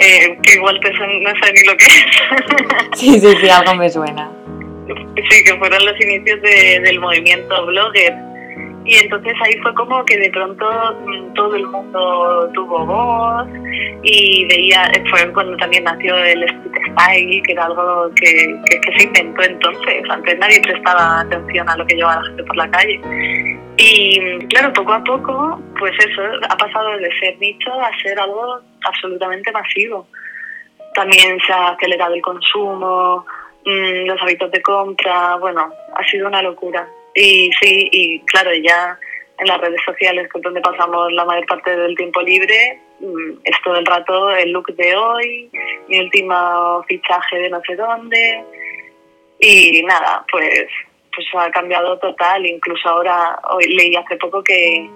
eh, 0.00 0.38
que 0.42 0.54
igual 0.54 0.78
te 0.80 0.90
no 0.90 0.98
sé 0.98 1.52
ni 1.52 1.64
lo 1.66 1.76
que 1.76 1.86
es. 1.86 2.06
Sí, 2.98 3.20
sí, 3.20 3.36
sí, 3.40 3.48
algo 3.48 3.74
me 3.76 3.88
suena. 3.88 4.30
Sí, 5.30 5.44
que 5.44 5.56
fueron 5.56 5.84
los 5.86 6.00
inicios 6.00 6.42
de, 6.42 6.80
del 6.80 6.98
movimiento 6.98 7.66
blogger. 7.66 8.12
Y 8.84 8.96
entonces 8.96 9.34
ahí 9.42 9.52
fue 9.62 9.74
como 9.74 10.04
que 10.04 10.16
de 10.16 10.30
pronto 10.30 10.66
mm, 11.06 11.34
todo 11.34 11.54
el 11.54 11.66
mundo 11.66 12.50
tuvo 12.54 12.86
voz 12.86 13.46
y 14.02 14.46
veía, 14.46 14.90
fue 15.10 15.30
cuando 15.32 15.56
también 15.58 15.84
nació 15.84 16.16
el 16.16 16.42
street 16.44 16.92
style, 16.92 17.42
que 17.42 17.52
era 17.52 17.66
algo 17.66 18.10
que, 18.14 18.56
que, 18.70 18.80
que 18.80 18.98
se 18.98 19.04
inventó 19.04 19.42
entonces. 19.42 20.02
Antes 20.08 20.38
nadie 20.38 20.60
prestaba 20.62 21.20
atención 21.20 21.68
a 21.68 21.76
lo 21.76 21.86
que 21.86 21.96
llevaba 21.96 22.22
la 22.22 22.28
gente 22.28 22.44
por 22.44 22.56
la 22.56 22.70
calle. 22.70 23.00
Y 23.76 24.46
claro, 24.48 24.72
poco 24.72 24.92
a 24.92 25.04
poco, 25.04 25.60
pues 25.78 25.92
eso, 25.98 26.22
ha 26.48 26.56
pasado 26.56 26.96
de 26.98 27.10
ser 27.18 27.38
nicho 27.38 27.72
a 27.72 27.90
ser 28.02 28.18
algo 28.18 28.60
absolutamente 28.84 29.52
masivo. 29.52 30.06
También 30.94 31.38
se 31.46 31.52
ha 31.52 31.68
acelerado 31.68 32.14
el 32.14 32.22
consumo, 32.22 33.24
mm, 33.64 34.06
los 34.06 34.20
hábitos 34.22 34.50
de 34.50 34.62
compra, 34.62 35.36
bueno, 35.36 35.70
ha 35.94 36.04
sido 36.10 36.28
una 36.28 36.42
locura. 36.42 36.88
Y 37.14 37.50
sí, 37.60 37.88
y 37.90 38.20
claro, 38.20 38.50
ya 38.54 38.98
en 39.38 39.46
las 39.46 39.60
redes 39.60 39.80
sociales, 39.84 40.28
con 40.30 40.42
donde 40.42 40.60
pasamos 40.60 41.12
la 41.12 41.24
mayor 41.24 41.46
parte 41.46 41.74
del 41.74 41.96
tiempo 41.96 42.20
libre, 42.20 42.80
mm, 43.00 43.30
es 43.44 43.56
todo 43.64 43.76
el 43.76 43.86
rato 43.86 44.30
el 44.30 44.52
look 44.52 44.74
de 44.74 44.94
hoy, 44.94 45.50
mi 45.88 46.00
último 46.00 46.82
fichaje 46.88 47.38
de 47.38 47.50
no 47.50 47.60
sé 47.66 47.76
dónde. 47.76 48.44
Y 49.40 49.82
nada, 49.84 50.24
pues 50.30 50.68
pues 51.14 51.26
ha 51.34 51.50
cambiado 51.50 51.98
total. 51.98 52.46
Incluso 52.46 52.88
ahora, 52.88 53.38
hoy 53.50 53.64
leí 53.64 53.96
hace 53.96 54.16
poco 54.16 54.42
que 54.42 54.88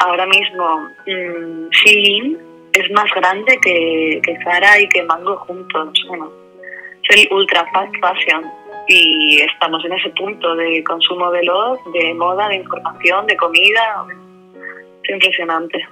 ahora 0.00 0.26
mismo 0.26 0.88
mmm, 1.06 1.68
Shein 1.70 2.38
es 2.72 2.90
más 2.90 3.10
grande 3.14 3.56
que, 3.62 4.20
que 4.22 4.36
Zara 4.44 4.80
y 4.80 4.88
que 4.88 5.02
Mango 5.04 5.36
juntos. 5.38 6.04
Bueno, 6.08 6.30
es 7.08 7.16
el 7.16 7.32
ultra 7.32 7.64
fast 7.72 7.94
fashion 8.00 8.44
y 8.86 9.40
estamos 9.40 9.84
en 9.84 9.92
ese 9.92 10.10
punto 10.10 10.54
de 10.56 10.82
consumo 10.84 11.30
veloz, 11.30 11.78
de 11.92 12.14
moda, 12.14 12.48
de 12.48 12.56
información, 12.56 13.26
de 13.26 13.36
comida. 13.36 14.04
Es 15.02 15.10
impresionante. 15.10 15.86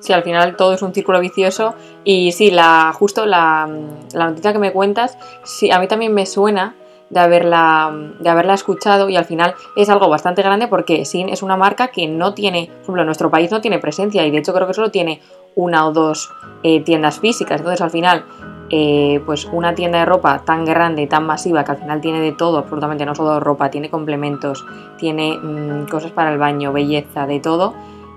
Sí, 0.00 0.12
al 0.12 0.22
final 0.22 0.56
todo 0.56 0.74
es 0.74 0.82
un 0.82 0.94
círculo 0.94 1.20
vicioso 1.20 1.74
y 2.04 2.32
sí, 2.32 2.50
la, 2.50 2.92
justo 2.92 3.26
la, 3.26 3.68
la 4.14 4.28
noticia 4.28 4.52
que 4.52 4.58
me 4.58 4.72
cuentas, 4.72 5.18
sí, 5.44 5.70
a 5.70 5.78
mí 5.78 5.88
también 5.88 6.14
me 6.14 6.26
suena 6.26 6.74
de 7.10 7.20
haberla, 7.20 7.92
de 8.18 8.28
haberla 8.28 8.54
escuchado 8.54 9.08
y 9.08 9.16
al 9.16 9.24
final 9.24 9.54
es 9.76 9.88
algo 9.88 10.08
bastante 10.08 10.42
grande 10.42 10.68
porque 10.68 11.04
Sin 11.04 11.28
es 11.28 11.42
una 11.42 11.56
marca 11.56 11.88
que 11.88 12.08
no 12.08 12.34
tiene, 12.34 12.66
por 12.66 12.82
ejemplo, 12.82 13.02
en 13.02 13.06
nuestro 13.06 13.30
país 13.30 13.50
no 13.50 13.60
tiene 13.60 13.78
presencia 13.78 14.26
y 14.26 14.30
de 14.30 14.38
hecho 14.38 14.52
creo 14.52 14.66
que 14.66 14.74
solo 14.74 14.90
tiene 14.90 15.20
una 15.54 15.86
o 15.86 15.92
dos 15.92 16.30
eh, 16.62 16.80
tiendas 16.80 17.20
físicas. 17.20 17.60
Entonces 17.60 17.80
al 17.80 17.90
final 17.90 18.24
eh, 18.70 19.20
pues 19.24 19.44
una 19.46 19.74
tienda 19.74 20.00
de 20.00 20.04
ropa 20.04 20.44
tan 20.44 20.64
grande, 20.64 21.06
tan 21.06 21.26
masiva, 21.26 21.64
que 21.64 21.72
al 21.72 21.78
final 21.78 22.00
tiene 22.00 22.20
de 22.20 22.32
todo, 22.32 22.58
absolutamente 22.58 23.06
no 23.06 23.14
solo 23.14 23.38
ropa, 23.40 23.70
tiene 23.70 23.90
complementos, 23.90 24.64
tiene 24.98 25.38
mm, 25.38 25.86
cosas 25.86 26.12
para 26.12 26.32
el 26.32 26.38
baño, 26.38 26.72
belleza, 26.72 27.26
de 27.26 27.40
todo, 27.40 27.74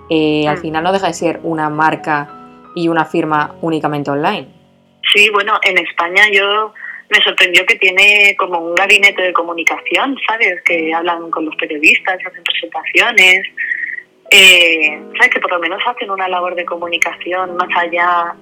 eh, 0.09 0.47
al 0.47 0.57
final 0.57 0.83
no 0.83 0.91
deja 0.91 1.07
de 1.07 1.13
ser 1.13 1.39
una 1.43 1.69
marca 1.69 2.29
y 2.75 2.87
una 2.87 3.05
firma 3.05 3.55
únicamente 3.61 4.09
online. 4.09 4.47
Sí, 5.13 5.29
bueno, 5.31 5.59
en 5.63 5.77
España 5.77 6.23
yo 6.31 6.73
me 7.09 7.23
sorprendió 7.23 7.65
que 7.65 7.75
tiene 7.75 8.35
como 8.37 8.59
un 8.59 8.75
gabinete 8.75 9.21
de 9.21 9.33
comunicación, 9.33 10.17
¿sabes? 10.27 10.61
Que 10.63 10.93
hablan 10.93 11.31
con 11.31 11.45
los 11.45 11.55
periodistas, 11.55 12.19
hacen 12.25 12.43
presentaciones, 12.43 13.47
eh, 14.31 15.01
¿sabes? 15.17 15.29
Que 15.33 15.39
por 15.39 15.51
lo 15.51 15.59
menos 15.59 15.81
hacen 15.85 16.11
una 16.11 16.27
labor 16.27 16.55
de 16.55 16.65
comunicación 16.65 17.55
más 17.57 17.69
allá 17.75 18.35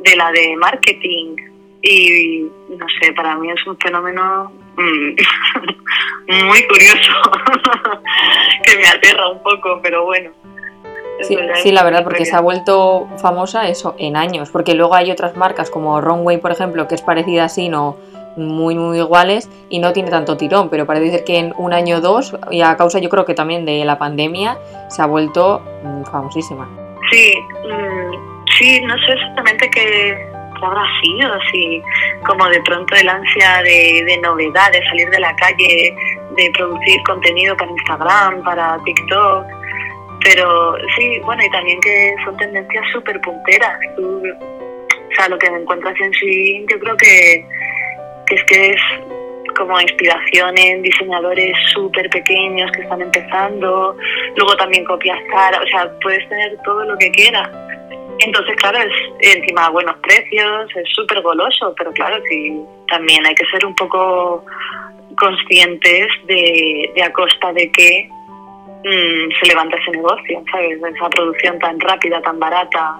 de 0.00 0.16
la 0.16 0.32
de 0.32 0.56
marketing. 0.56 1.36
Y 1.82 2.46
no 2.70 2.86
sé, 3.00 3.12
para 3.12 3.36
mí 3.36 3.50
es 3.50 3.66
un 3.66 3.78
fenómeno 3.78 4.52
mm, 4.76 5.10
muy 6.46 6.66
curioso, 6.66 7.12
que 8.64 8.78
me 8.78 8.86
aterra 8.86 9.28
un 9.28 9.42
poco, 9.42 9.80
pero 9.82 10.04
bueno. 10.04 10.30
Sí, 11.22 11.36
sí, 11.62 11.72
la 11.72 11.82
verdad, 11.82 12.04
porque 12.04 12.24
se 12.24 12.36
ha 12.36 12.40
vuelto 12.40 13.08
famosa 13.20 13.68
eso 13.68 13.96
en 13.98 14.16
años, 14.16 14.50
porque 14.50 14.74
luego 14.74 14.94
hay 14.94 15.10
otras 15.10 15.36
marcas 15.36 15.68
como 15.68 16.00
Runway, 16.00 16.38
por 16.38 16.52
ejemplo, 16.52 16.86
que 16.86 16.94
es 16.94 17.02
parecida 17.02 17.44
así, 17.44 17.68
no 17.68 17.96
muy 18.38 18.76
muy 18.76 18.98
iguales 18.98 19.50
y 19.68 19.80
no 19.80 19.92
tiene 19.92 20.10
tanto 20.10 20.36
tirón, 20.36 20.70
pero 20.70 20.86
parece 20.86 21.10
ser 21.10 21.24
que 21.24 21.38
en 21.38 21.52
un 21.58 21.72
año 21.72 21.96
o 21.98 22.00
dos, 22.00 22.36
y 22.50 22.62
a 22.62 22.76
causa 22.76 23.00
yo 23.00 23.08
creo 23.08 23.24
que 23.24 23.34
también 23.34 23.64
de 23.64 23.84
la 23.84 23.98
pandemia, 23.98 24.58
se 24.88 25.02
ha 25.02 25.06
vuelto 25.06 25.60
mm, 25.82 26.04
famosísima. 26.04 26.68
Sí, 27.10 27.34
mm, 27.64 28.44
sí, 28.58 28.80
no 28.82 28.94
sé 28.98 29.12
exactamente 29.12 29.70
qué, 29.70 30.28
qué 30.58 30.66
habrá 30.66 30.82
sido, 31.00 31.38
si 31.50 31.82
como 32.26 32.48
de 32.48 32.60
pronto 32.62 32.94
el 32.94 33.08
ansia 33.08 33.62
de, 33.62 34.04
de 34.04 34.18
novedad, 34.18 34.72
de 34.72 34.82
salir 34.88 35.08
de 35.10 35.20
la 35.20 35.34
calle, 35.36 35.94
de 36.36 36.50
producir 36.54 37.02
contenido 37.04 37.56
para 37.56 37.70
Instagram, 37.70 38.42
para 38.42 38.78
TikTok, 38.84 39.46
pero 40.24 40.76
sí, 40.96 41.20
bueno, 41.24 41.42
y 41.44 41.50
también 41.50 41.80
que 41.80 42.14
son 42.24 42.36
tendencias 42.36 42.84
súper 42.92 43.20
punteras. 43.20 43.78
Tú, 43.96 44.22
o 44.22 45.14
sea, 45.14 45.28
lo 45.28 45.38
que 45.38 45.46
encuentras 45.46 45.94
en 46.00 46.12
sí, 46.12 46.66
yo 46.70 46.78
creo 46.78 46.96
que, 46.96 47.46
es 48.30 48.44
que 48.44 48.70
es 48.70 48.80
como 49.56 49.80
inspiración 49.80 50.56
en 50.58 50.82
diseñadores 50.82 51.56
súper 51.72 52.08
pequeños 52.10 52.70
que 52.72 52.82
están 52.82 53.02
empezando, 53.02 53.96
luego 54.36 54.56
también 54.56 54.84
copias 54.84 55.18
caras, 55.30 55.60
o 55.62 55.66
sea, 55.66 55.90
puedes 56.00 56.28
tener 56.28 56.56
todo 56.64 56.84
lo 56.84 56.96
que 56.98 57.10
quieras. 57.10 57.48
Entonces, 58.18 58.56
claro, 58.56 58.78
es 58.78 59.36
encima 59.36 59.66
a 59.66 59.70
buenos 59.70 59.96
precios, 59.98 60.70
es 60.74 60.88
súper 60.94 61.22
goloso, 61.22 61.74
pero 61.76 61.92
claro, 61.92 62.16
sí, 62.28 62.60
también 62.88 63.24
hay 63.26 63.34
que 63.34 63.46
ser 63.46 63.64
un 63.64 63.74
poco 63.74 64.44
conscientes 65.16 66.06
de, 66.26 66.90
de 66.94 67.02
a 67.02 67.12
costa 67.12 67.52
de 67.52 67.70
qué 67.72 68.08
mm, 68.84 69.32
se 69.40 69.48
levanta 69.48 69.76
ese 69.76 69.90
negocio, 69.92 70.42
¿sabes? 70.50 70.78
Esa 70.78 71.10
producción 71.10 71.58
tan 71.58 71.78
rápida, 71.80 72.20
tan 72.22 72.38
barata, 72.38 72.96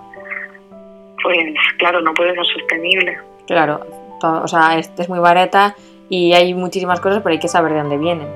pues 1.22 1.54
claro, 1.78 2.00
no 2.00 2.14
puede 2.14 2.34
ser 2.34 2.46
sostenible. 2.46 3.18
Claro, 3.46 3.80
o 4.22 4.48
sea, 4.48 4.78
es, 4.78 4.92
es 4.98 5.08
muy 5.08 5.18
barata 5.18 5.74
y 6.08 6.32
hay 6.32 6.54
muchísimas 6.54 7.00
cosas, 7.00 7.22
pero 7.22 7.32
hay 7.32 7.40
que 7.40 7.48
saber 7.48 7.72
de 7.72 7.78
dónde 7.78 7.98
vienen. 7.98 8.28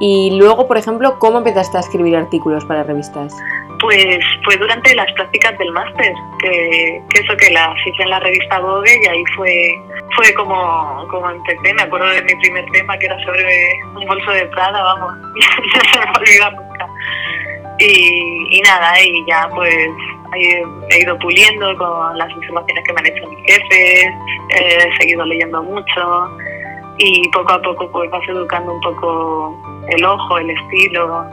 Y 0.00 0.36
luego, 0.38 0.66
por 0.66 0.76
ejemplo, 0.76 1.18
¿cómo 1.18 1.38
empezaste 1.38 1.76
a 1.76 1.80
escribir 1.80 2.16
artículos 2.16 2.64
para 2.64 2.82
revistas? 2.82 3.34
Pues 3.80 4.18
fue 4.44 4.56
durante 4.56 4.94
las 4.94 5.10
prácticas 5.12 5.56
del 5.58 5.70
máster, 5.72 6.12
que, 6.40 7.02
que 7.10 7.20
eso 7.20 7.36
que 7.36 7.50
las 7.50 7.74
hice 7.86 8.02
en 8.02 8.10
la 8.10 8.20
revista 8.20 8.58
Vogue 8.60 9.00
y 9.02 9.08
ahí 9.08 9.24
fue 9.36 9.78
fue 10.16 10.32
como, 10.34 11.06
como 11.10 11.30
empecé. 11.30 11.74
Me 11.74 11.82
acuerdo 11.82 12.06
de 12.08 12.22
mi 12.22 12.34
primer 12.36 12.64
tema 12.70 12.96
que 12.98 13.06
era 13.06 13.18
sobre 13.24 13.80
un 13.94 14.06
bolso 14.06 14.30
de 14.30 14.46
Prada, 14.46 14.82
vamos, 14.82 15.12
no 15.34 15.90
se 15.90 15.98
me 15.98 16.04
va 16.04 16.12
a 16.12 16.18
olvidar 16.18 16.52
nunca. 16.54 16.88
Y, 17.78 18.58
y 18.58 18.60
nada, 18.62 19.02
y 19.02 19.24
ya 19.26 19.48
pues 19.54 19.74
he, 20.34 21.00
ido 21.00 21.18
puliendo 21.18 21.76
con 21.76 22.16
las 22.16 22.30
informaciones 22.30 22.84
que 22.84 22.92
me 22.92 23.00
han 23.00 23.06
hecho 23.06 23.28
mis 23.28 23.46
jefes, 23.46 24.06
he 24.50 24.96
seguido 24.98 25.24
leyendo 25.24 25.62
mucho 25.62 26.30
y 26.98 27.28
poco 27.30 27.52
a 27.54 27.62
poco 27.62 27.90
pues 27.90 28.10
vas 28.10 28.28
educando 28.28 28.72
un 28.74 28.80
poco 28.80 29.73
el 29.88 30.04
ojo, 30.04 30.38
el 30.38 30.50
estilo 30.50 31.26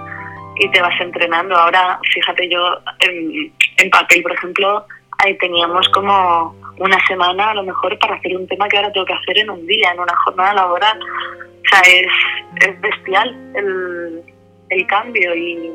y 0.57 0.69
te 0.69 0.81
vas 0.81 0.99
entrenando. 0.99 1.55
Ahora, 1.55 1.99
fíjate, 2.13 2.49
yo 2.49 2.77
en, 2.99 3.89
papel, 3.89 4.21
por 4.21 4.33
ejemplo, 4.33 4.85
ahí 5.19 5.37
teníamos 5.37 5.87
como 5.89 6.55
una 6.77 6.97
semana 7.07 7.51
a 7.51 7.55
lo 7.55 7.63
mejor 7.63 7.97
para 7.99 8.15
hacer 8.15 8.35
un 8.35 8.47
tema 8.47 8.67
que 8.67 8.77
ahora 8.77 8.91
tengo 8.91 9.05
que 9.05 9.13
hacer 9.13 9.39
en 9.39 9.49
un 9.49 9.65
día, 9.65 9.91
en 9.91 9.99
una 9.99 10.15
jornada 10.17 10.53
laboral. 10.53 10.99
O 10.99 11.69
sea, 11.69 11.81
es, 11.81 12.67
es 12.67 12.81
bestial 12.81 13.29
el, 13.55 14.23
el 14.69 14.87
cambio 14.87 15.35
y, 15.35 15.71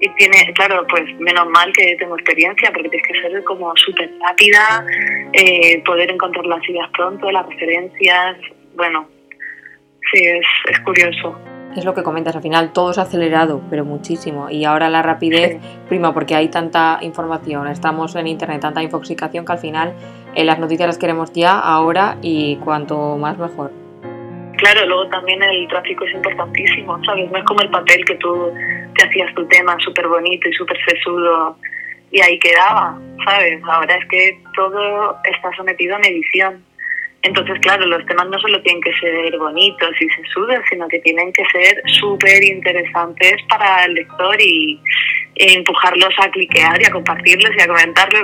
y 0.00 0.08
tiene, 0.16 0.52
claro, 0.54 0.86
pues 0.88 1.04
menos 1.18 1.46
mal 1.48 1.72
que 1.72 1.96
tengo 1.96 2.16
experiencia 2.16 2.70
porque 2.72 2.88
tienes 2.90 3.08
que 3.08 3.20
ser 3.20 3.44
como 3.44 3.72
súper 3.76 4.10
rápida, 4.20 4.84
eh, 5.32 5.82
poder 5.84 6.10
encontrar 6.10 6.44
las 6.46 6.68
ideas 6.68 6.90
pronto, 6.90 7.30
las 7.30 7.46
referencias, 7.48 8.36
bueno, 8.74 9.08
sí, 10.12 10.24
es, 10.24 10.46
es 10.70 10.80
curioso. 10.80 11.55
Es 11.74 11.84
lo 11.84 11.94
que 11.94 12.02
comentas, 12.02 12.36
al 12.36 12.42
final 12.42 12.72
todo 12.72 12.90
es 12.90 12.98
acelerado, 12.98 13.60
pero 13.68 13.84
muchísimo. 13.84 14.48
Y 14.48 14.64
ahora 14.64 14.88
la 14.88 15.02
rapidez 15.02 15.60
prima 15.88 16.14
porque 16.14 16.34
hay 16.34 16.48
tanta 16.48 16.98
información, 17.02 17.68
estamos 17.68 18.14
en 18.16 18.26
internet, 18.26 18.60
tanta 18.60 18.82
infoxicación 18.82 19.44
que 19.44 19.52
al 19.52 19.58
final 19.58 19.94
eh, 20.34 20.44
las 20.44 20.58
noticias 20.58 20.86
las 20.86 20.98
queremos 20.98 21.32
ya, 21.32 21.58
ahora 21.58 22.16
y 22.22 22.56
cuanto 22.56 23.18
más 23.18 23.36
mejor. 23.36 23.72
Claro, 24.56 24.86
luego 24.86 25.06
también 25.08 25.42
el 25.42 25.68
tráfico 25.68 26.04
es 26.06 26.14
importantísimo, 26.14 26.98
¿sabes? 27.04 27.30
No 27.30 27.38
es 27.38 27.44
como 27.44 27.60
el 27.60 27.68
papel 27.68 28.02
que 28.06 28.14
tú 28.14 28.50
te 28.94 29.04
hacías 29.04 29.34
tu 29.34 29.46
tema 29.48 29.76
súper 29.80 30.08
bonito 30.08 30.48
y 30.48 30.52
súper 30.54 30.78
sesudo 30.86 31.58
y 32.10 32.20
ahí 32.22 32.38
quedaba, 32.38 32.98
¿sabes? 33.24 33.62
Ahora 33.64 33.96
es 33.96 34.08
que 34.08 34.40
todo 34.54 35.16
está 35.24 35.50
sometido 35.56 35.96
a 35.96 35.98
medición. 35.98 36.64
Entonces, 37.26 37.58
claro, 37.60 37.84
los 37.86 38.06
temas 38.06 38.28
no 38.28 38.38
solo 38.38 38.62
tienen 38.62 38.80
que 38.80 38.92
ser 38.94 39.36
bonitos 39.36 39.90
y 40.00 40.08
sesudos, 40.10 40.60
sino 40.70 40.86
que 40.86 41.00
tienen 41.00 41.32
que 41.32 41.42
ser 41.46 41.82
súper 41.86 42.44
interesantes 42.44 43.34
para 43.48 43.84
el 43.84 43.94
lector 43.94 44.40
y, 44.40 44.80
e 45.34 45.54
empujarlos 45.54 46.14
a 46.18 46.30
cliquear 46.30 46.80
y 46.80 46.84
a 46.84 46.92
compartirlos 46.92 47.50
y 47.56 47.60
a 47.62 47.66
comentarlos. 47.66 48.22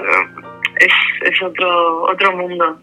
Es, 0.77 1.33
es 1.33 1.43
otro, 1.43 2.05
otro 2.05 2.37
mundo. 2.37 2.79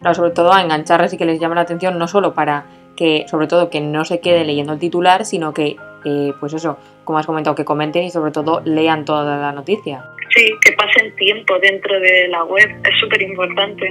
Claro, 0.00 0.14
sobre 0.14 0.30
todo 0.30 0.52
a 0.52 0.62
engancharles 0.62 1.12
y 1.12 1.18
que 1.18 1.24
les 1.24 1.40
llame 1.40 1.56
la 1.56 1.62
atención, 1.62 1.98
no 1.98 2.06
solo 2.06 2.34
para 2.34 2.66
que, 2.96 3.24
sobre 3.28 3.48
todo, 3.48 3.68
que 3.68 3.80
no 3.80 4.04
se 4.04 4.20
quede 4.20 4.44
leyendo 4.44 4.74
el 4.74 4.78
titular, 4.78 5.24
sino 5.24 5.52
que, 5.52 5.74
eh, 6.04 6.32
pues 6.38 6.54
eso, 6.54 6.78
como 7.02 7.18
has 7.18 7.26
comentado, 7.26 7.56
que 7.56 7.64
comenten 7.64 8.04
y 8.04 8.10
sobre 8.10 8.30
todo 8.30 8.62
lean 8.64 9.04
toda 9.04 9.38
la 9.38 9.50
noticia. 9.50 10.04
Sí, 10.36 10.52
que 10.64 10.70
pasen 10.72 11.14
tiempo 11.16 11.58
dentro 11.58 11.98
de 11.98 12.28
la 12.28 12.44
web, 12.44 12.76
es 12.88 13.00
súper 13.00 13.22
importante. 13.22 13.88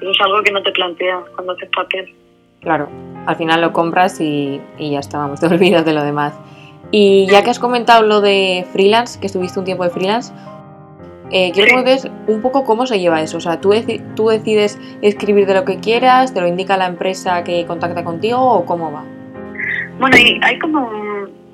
Eso 0.00 0.10
es 0.10 0.20
algo 0.20 0.42
que 0.42 0.52
no 0.52 0.62
te 0.62 0.72
planteas 0.72 1.24
cuando 1.34 1.52
haces 1.52 1.68
papel. 1.74 2.14
Claro, 2.60 2.88
al 3.26 3.36
final 3.36 3.60
lo 3.60 3.72
compras 3.72 4.20
y, 4.20 4.60
y 4.78 4.92
ya 4.92 5.00
está, 5.00 5.18
vamos, 5.18 5.40
te 5.40 5.46
olvidas 5.46 5.84
de 5.84 5.92
lo 5.92 6.02
demás. 6.02 6.34
Y 6.90 7.26
ya 7.28 7.42
que 7.42 7.50
has 7.50 7.58
comentado 7.58 8.02
lo 8.02 8.20
de 8.20 8.66
freelance, 8.72 9.18
que 9.18 9.26
estuviste 9.26 9.58
un 9.58 9.64
tiempo 9.64 9.84
de 9.84 9.90
freelance, 9.90 10.32
eh, 11.32 11.50
quiero 11.52 11.82
que 11.82 11.98
me 12.26 12.32
un 12.32 12.40
poco 12.40 12.64
cómo 12.64 12.86
se 12.86 13.00
lleva 13.00 13.20
eso. 13.20 13.38
O 13.38 13.40
sea, 13.40 13.60
¿tú, 13.60 13.74
¿tú 14.14 14.28
decides 14.28 14.78
escribir 15.02 15.46
de 15.46 15.54
lo 15.54 15.64
que 15.64 15.80
quieras? 15.80 16.32
¿Te 16.32 16.40
lo 16.40 16.46
indica 16.46 16.76
la 16.76 16.86
empresa 16.86 17.42
que 17.42 17.66
contacta 17.66 18.04
contigo 18.04 18.40
o 18.40 18.64
cómo 18.64 18.92
va? 18.92 19.04
Bueno, 19.98 20.16
y 20.16 20.38
hay 20.42 20.58
como 20.58 20.88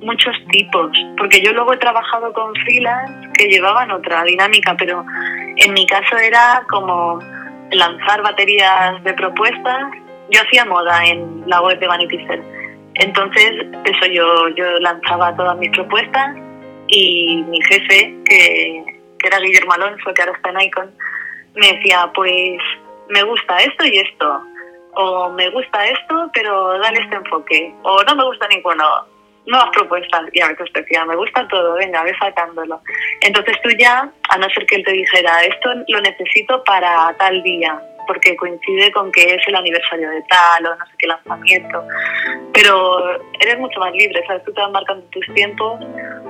muchos 0.03 0.35
tipos, 0.51 0.91
porque 1.17 1.41
yo 1.41 1.53
luego 1.53 1.73
he 1.73 1.79
trabajado 1.79 2.33
con 2.33 2.53
freelance 2.65 3.29
que 3.35 3.47
llevaban 3.47 3.91
otra 3.93 4.25
dinámica, 4.25 4.75
pero 4.77 5.05
en 5.57 5.73
mi 5.73 5.87
caso 5.87 6.17
era 6.17 6.65
como 6.69 7.21
lanzar 7.73 8.23
baterías 8.23 9.03
de 9.05 9.13
propuestas. 9.15 9.85
Yo 10.31 10.41
hacía 10.41 10.65
moda 10.65 11.05
en 11.05 11.45
la 11.47 11.61
web 11.61 11.79
de 11.79 11.87
Vanity 11.87 12.19
Fair. 12.27 12.43
Entonces, 12.95 13.53
eso 13.85 14.07
yo, 14.07 14.49
yo 14.51 14.79
lanzaba 14.81 15.35
todas 15.37 15.57
mis 15.59 15.71
propuestas 15.71 16.37
y 16.89 17.43
mi 17.49 17.61
jefe, 17.63 18.15
que, 18.25 18.85
que 19.19 19.27
era 19.27 19.41
Guillermo 19.41 19.73
Alonso, 19.73 20.13
que 20.15 20.23
ahora 20.23 20.37
está 20.37 20.51
en 20.51 20.61
Icon, 20.61 20.91
me 21.55 21.73
decía, 21.73 22.11
pues 22.15 22.59
me 23.09 23.23
gusta 23.23 23.59
esto 23.59 23.85
y 23.87 23.99
esto, 23.99 24.43
o 24.95 25.31
me 25.31 25.49
gusta 25.51 25.87
esto, 25.87 26.31
pero 26.35 26.79
dale 26.79 27.01
este 27.01 27.17
enfoque, 27.17 27.75
o 27.83 28.03
no 28.05 28.17
me 28.17 28.25
gusta 28.25 28.47
ninguno, 28.49 28.85
nuevas 29.47 29.71
propuestas, 29.71 30.23
y 30.33 30.41
a 30.41 30.49
veces 30.49 30.73
te 30.73 30.83
decía, 30.83 31.05
me 31.05 31.17
gusta 31.17 31.47
todo, 31.49 31.75
venga, 31.75 32.03
ve 32.03 32.15
sacándolo. 32.19 32.81
Entonces 33.21 33.57
tú 33.63 33.71
ya, 33.79 34.11
a 34.29 34.39
no 34.39 34.49
ser 34.51 34.67
que 34.67 34.77
él 34.77 34.85
te 34.85 34.93
dijera, 34.93 35.45
esto 35.45 35.71
lo 35.89 36.01
necesito 36.01 36.63
para 36.65 37.15
tal 37.19 37.43
día, 37.43 37.81
porque 38.07 38.37
coincide 38.37 38.93
con 38.93 39.11
que 39.13 39.35
es 39.35 39.47
el 39.47 39.55
aniversario 39.55 40.11
de 40.11 40.23
tal 40.29 40.67
o 40.67 40.77
no 40.77 40.87
sé 40.87 40.93
qué 40.99 41.07
lanzamiento, 41.07 41.85
pero 42.53 43.21
eres 43.41 43.59
mucho 43.59 43.81
más 43.81 43.93
libre, 43.93 44.23
¿sabes? 44.27 44.45
Tú 44.45 44.53
te 44.53 44.61
vas 44.61 44.71
marcando 44.71 45.05
tus 45.07 45.27
tiempos, 45.35 45.81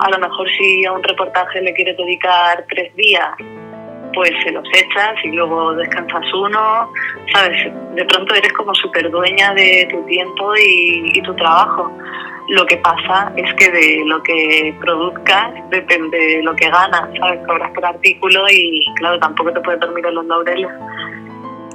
a 0.00 0.10
lo 0.10 0.18
mejor 0.18 0.48
si 0.50 0.84
a 0.84 0.92
un 0.92 1.02
reportaje 1.02 1.60
le 1.60 1.74
quieres 1.74 1.96
dedicar 1.96 2.64
tres 2.68 2.94
días, 2.96 3.30
pues 4.14 4.30
se 4.44 4.52
los 4.52 4.66
echas 4.74 5.14
y 5.24 5.28
luego 5.28 5.74
descansas 5.74 6.24
uno, 6.34 6.92
¿sabes? 7.32 7.72
De 7.94 8.04
pronto 8.04 8.34
eres 8.34 8.52
como 8.52 8.74
súper 8.74 9.10
dueña 9.10 9.54
de 9.54 9.88
tu 9.90 10.04
tiempo 10.06 10.54
y, 10.56 11.12
y 11.14 11.22
tu 11.22 11.34
trabajo. 11.34 11.90
Lo 12.48 12.66
que 12.66 12.76
pasa 12.78 13.32
es 13.36 13.54
que 13.54 13.70
de 13.70 14.02
lo 14.04 14.22
que 14.22 14.74
produzcas 14.80 15.52
depende 15.70 16.18
de 16.18 16.42
lo 16.42 16.54
que 16.56 16.68
ganas, 16.68 17.08
¿sabes? 17.18 17.40
Cobras 17.46 17.70
por 17.72 17.84
artículo 17.84 18.44
y, 18.50 18.84
claro, 18.96 19.18
tampoco 19.20 19.52
te 19.52 19.60
puedes 19.60 19.80
dormir 19.80 20.04
en 20.06 20.14
los 20.14 20.26
laureles. 20.26 20.70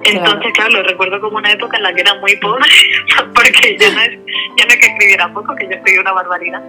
Entonces, 0.03 0.53
claro, 0.53 0.71
lo 0.71 0.83
recuerdo 0.83 1.19
como 1.19 1.37
una 1.37 1.51
época 1.51 1.77
en 1.77 1.83
la 1.83 1.93
que 1.93 2.01
era 2.01 2.13
muy 2.15 2.35
pobre, 2.37 2.69
porque 3.33 3.77
ya 3.79 3.91
no 3.91 4.01
es, 4.01 4.19
ya 4.57 4.65
no 4.65 4.73
es 4.73 4.77
que 4.77 4.87
escribiera 4.87 5.33
poco, 5.33 5.55
que 5.55 5.65
yo 5.65 5.71
escribí 5.71 5.97
una 5.99 6.13
barbaridad, 6.13 6.63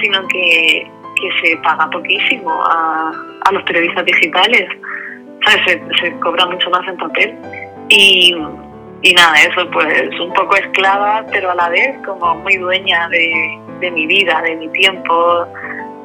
sino 0.00 0.26
que, 0.28 0.90
que 1.20 1.48
se 1.48 1.56
paga 1.58 1.88
poquísimo 1.90 2.50
a, 2.50 3.12
a 3.44 3.52
los 3.52 3.62
periodistas 3.62 4.04
digitales, 4.04 4.68
Se, 5.46 5.80
se 6.00 6.12
cobra 6.20 6.46
mucho 6.46 6.68
más 6.70 6.86
en 6.88 6.96
papel. 6.96 7.38
Y, 7.88 8.34
y 9.02 9.14
nada, 9.14 9.34
eso 9.36 9.70
pues 9.70 10.10
un 10.20 10.32
poco 10.32 10.56
esclava, 10.56 11.24
pero 11.30 11.50
a 11.50 11.54
la 11.54 11.68
vez 11.68 11.96
como 12.04 12.34
muy 12.36 12.56
dueña 12.56 13.08
de, 13.08 13.58
de 13.80 13.90
mi 13.90 14.06
vida, 14.06 14.42
de 14.42 14.56
mi 14.56 14.68
tiempo, 14.68 15.46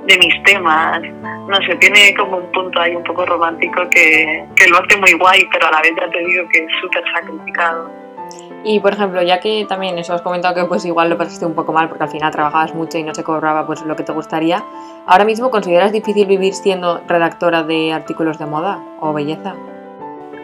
de 0.06 0.18
mis 0.18 0.44
temas. 0.44 1.02
No 1.02 1.56
sé, 1.66 1.76
tiene 1.78 2.14
como 2.16 2.38
un 2.38 2.52
punto 2.52 2.80
ahí 2.80 2.96
un 2.96 3.04
poco 3.04 3.26
romántico 3.26 3.82
que, 3.90 4.46
que 4.56 4.68
lo 4.68 4.78
hace 4.78 4.98
muy 4.98 5.14
guay, 5.14 5.48
pero 5.52 5.68
a 5.68 5.72
la 5.72 5.82
vez 5.82 5.92
ya 6.00 6.10
te 6.10 6.20
digo 6.20 6.48
que 6.50 6.60
es 6.60 6.72
súper 6.80 7.04
sacrificado. 7.14 8.01
Y 8.64 8.80
por 8.80 8.94
ejemplo, 8.94 9.22
ya 9.24 9.40
que 9.40 9.66
también 9.68 9.98
eso 9.98 10.14
has 10.14 10.22
comentado 10.22 10.54
que 10.54 10.66
pues 10.66 10.86
igual 10.86 11.10
lo 11.10 11.18
pasaste 11.18 11.46
un 11.46 11.56
poco 11.56 11.74
mal 11.74 11.90
porque 11.90 12.04
al 12.04 12.10
final 12.10 12.32
trabajabas 12.32 12.74
mucho 12.76 12.98
y 12.98 13.04
no 13.04 13.14
se 13.16 13.24
cobraba 13.24 13.66
pues 13.66 13.82
lo 13.84 13.96
que 13.96 14.04
te 14.04 14.12
gustaría, 14.12 14.64
¿ahora 15.08 15.24
mismo 15.26 15.50
consideras 15.50 15.92
difícil 15.92 16.28
vivir 16.28 16.54
siendo 16.54 17.02
redactora 17.08 17.64
de 17.64 17.92
artículos 17.94 18.38
de 18.38 18.46
moda 18.46 18.80
o 19.00 19.14
belleza? 19.14 19.56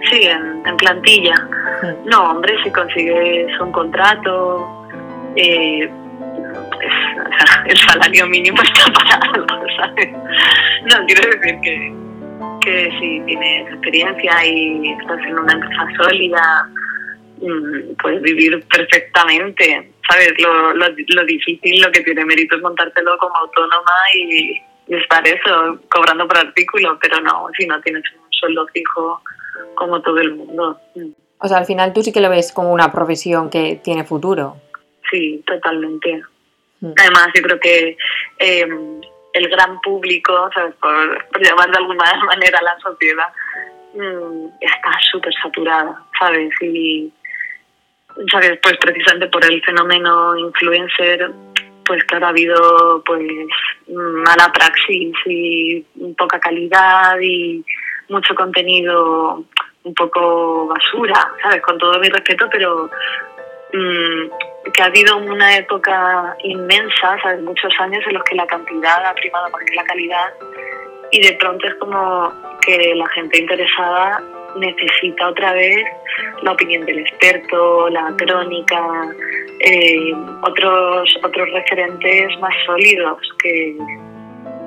Sí, 0.09 0.21
en, 0.23 0.65
en 0.65 0.77
plantilla. 0.77 1.35
Sí. 1.81 1.87
No, 2.05 2.31
hombre, 2.31 2.55
si 2.63 2.71
consigues 2.71 3.47
un 3.59 3.71
contrato, 3.71 4.87
eh, 5.35 5.83
es- 5.83 7.65
el 7.67 7.77
salario 7.77 8.25
mínimo 8.27 8.57
está 8.63 8.91
para 8.93 9.19
algo, 9.33 9.45
¿sabes? 9.77 10.11
No, 10.85 11.05
quiero 11.05 11.29
decir 11.29 11.59
que, 11.61 11.95
que 12.61 12.89
si 12.99 13.21
tienes 13.25 13.67
experiencia 13.73 14.45
y 14.45 14.91
estás 14.99 15.19
en 15.27 15.37
una 15.39 15.53
empresa 15.53 15.85
sólida, 16.01 16.69
puedes 18.01 18.21
vivir 18.21 18.63
perfectamente, 18.67 19.91
¿sabes? 20.09 20.33
Lo, 20.39 20.73
lo, 20.73 20.85
lo 20.89 21.25
difícil, 21.25 21.81
lo 21.81 21.91
que 21.91 22.01
tiene 22.01 22.25
mérito 22.25 22.55
es 22.55 22.61
montártelo 22.61 23.17
como 23.17 23.35
autónoma 23.37 23.93
y, 24.15 24.61
y 24.87 24.95
estar 24.95 25.27
eso, 25.27 25.79
cobrando 25.89 26.27
por 26.27 26.37
artículo, 26.37 26.97
pero 27.01 27.19
no, 27.21 27.47
si 27.57 27.65
no 27.67 27.79
tienes 27.81 28.03
un 28.13 28.31
sueldo 28.31 28.67
fijo 28.73 29.21
como 29.75 30.01
todo 30.01 30.19
el 30.19 30.35
mundo. 30.35 30.79
Mm. 30.95 31.11
O 31.39 31.47
sea, 31.47 31.57
al 31.57 31.65
final 31.65 31.93
tú 31.93 32.01
sí 32.01 32.11
que 32.11 32.21
lo 32.21 32.29
ves 32.29 32.51
como 32.51 32.71
una 32.71 32.91
profesión 32.91 33.49
que 33.49 33.79
tiene 33.83 34.03
futuro. 34.03 34.57
Sí, 35.11 35.43
totalmente. 35.45 36.23
Mm. 36.81 36.93
Además, 36.97 37.29
yo 37.35 37.41
creo 37.43 37.59
que 37.59 37.97
eh, 38.39 38.67
el 39.33 39.49
gran 39.49 39.79
público, 39.81 40.49
¿sabes? 40.53 40.73
Por, 40.75 41.27
por 41.27 41.43
llamar 41.43 41.71
de 41.71 41.77
alguna 41.77 42.05
manera 42.25 42.59
a 42.59 42.63
la 42.63 42.79
sociedad, 42.79 43.27
mm, 43.93 44.47
está 44.61 44.91
súper 45.11 45.33
saturada, 45.41 46.01
¿sabes? 46.19 46.51
Y, 46.61 47.11
¿sabes? 48.31 48.59
Pues 48.61 48.77
precisamente 48.77 49.27
por 49.27 49.43
el 49.45 49.61
fenómeno 49.63 50.37
influencer, 50.37 51.31
pues 51.85 52.03
claro, 52.05 52.27
ha 52.27 52.29
habido 52.29 53.03
pues 53.05 53.21
mala 53.87 54.51
praxis 54.53 55.13
y 55.25 55.81
poca 56.17 56.39
calidad 56.39 57.19
y 57.21 57.63
mucho 58.09 58.35
contenido 58.35 59.43
un 59.83 59.93
poco 59.93 60.67
basura, 60.67 61.31
¿sabes? 61.41 61.61
Con 61.61 61.77
todo 61.77 61.99
mi 61.99 62.09
respeto, 62.09 62.47
pero 62.51 62.89
mm, 63.73 64.71
que 64.73 64.81
ha 64.81 64.85
habido 64.85 65.17
una 65.17 65.55
época 65.55 66.35
inmensa, 66.43 67.17
¿sabes? 67.21 67.41
Muchos 67.41 67.73
años 67.79 68.03
en 68.07 68.15
los 68.15 68.23
que 68.23 68.35
la 68.35 68.47
cantidad 68.47 69.05
ha 69.05 69.13
primado 69.13 69.49
más 69.49 69.63
que 69.63 69.75
la 69.75 69.83
calidad 69.85 70.33
y 71.11 71.21
de 71.21 71.33
pronto 71.33 71.67
es 71.67 71.75
como 71.75 72.33
que 72.61 72.93
la 72.95 73.07
gente 73.09 73.39
interesada 73.39 74.21
necesita 74.59 75.29
otra 75.29 75.53
vez 75.53 75.83
la 76.43 76.51
opinión 76.51 76.85
del 76.85 76.99
experto, 76.99 77.89
la 77.89 78.13
crónica, 78.17 79.13
eh, 79.59 80.13
otros 80.43 81.09
otros 81.23 81.49
referentes 81.51 82.39
más 82.39 82.53
sólidos 82.65 83.17
que, 83.41 83.77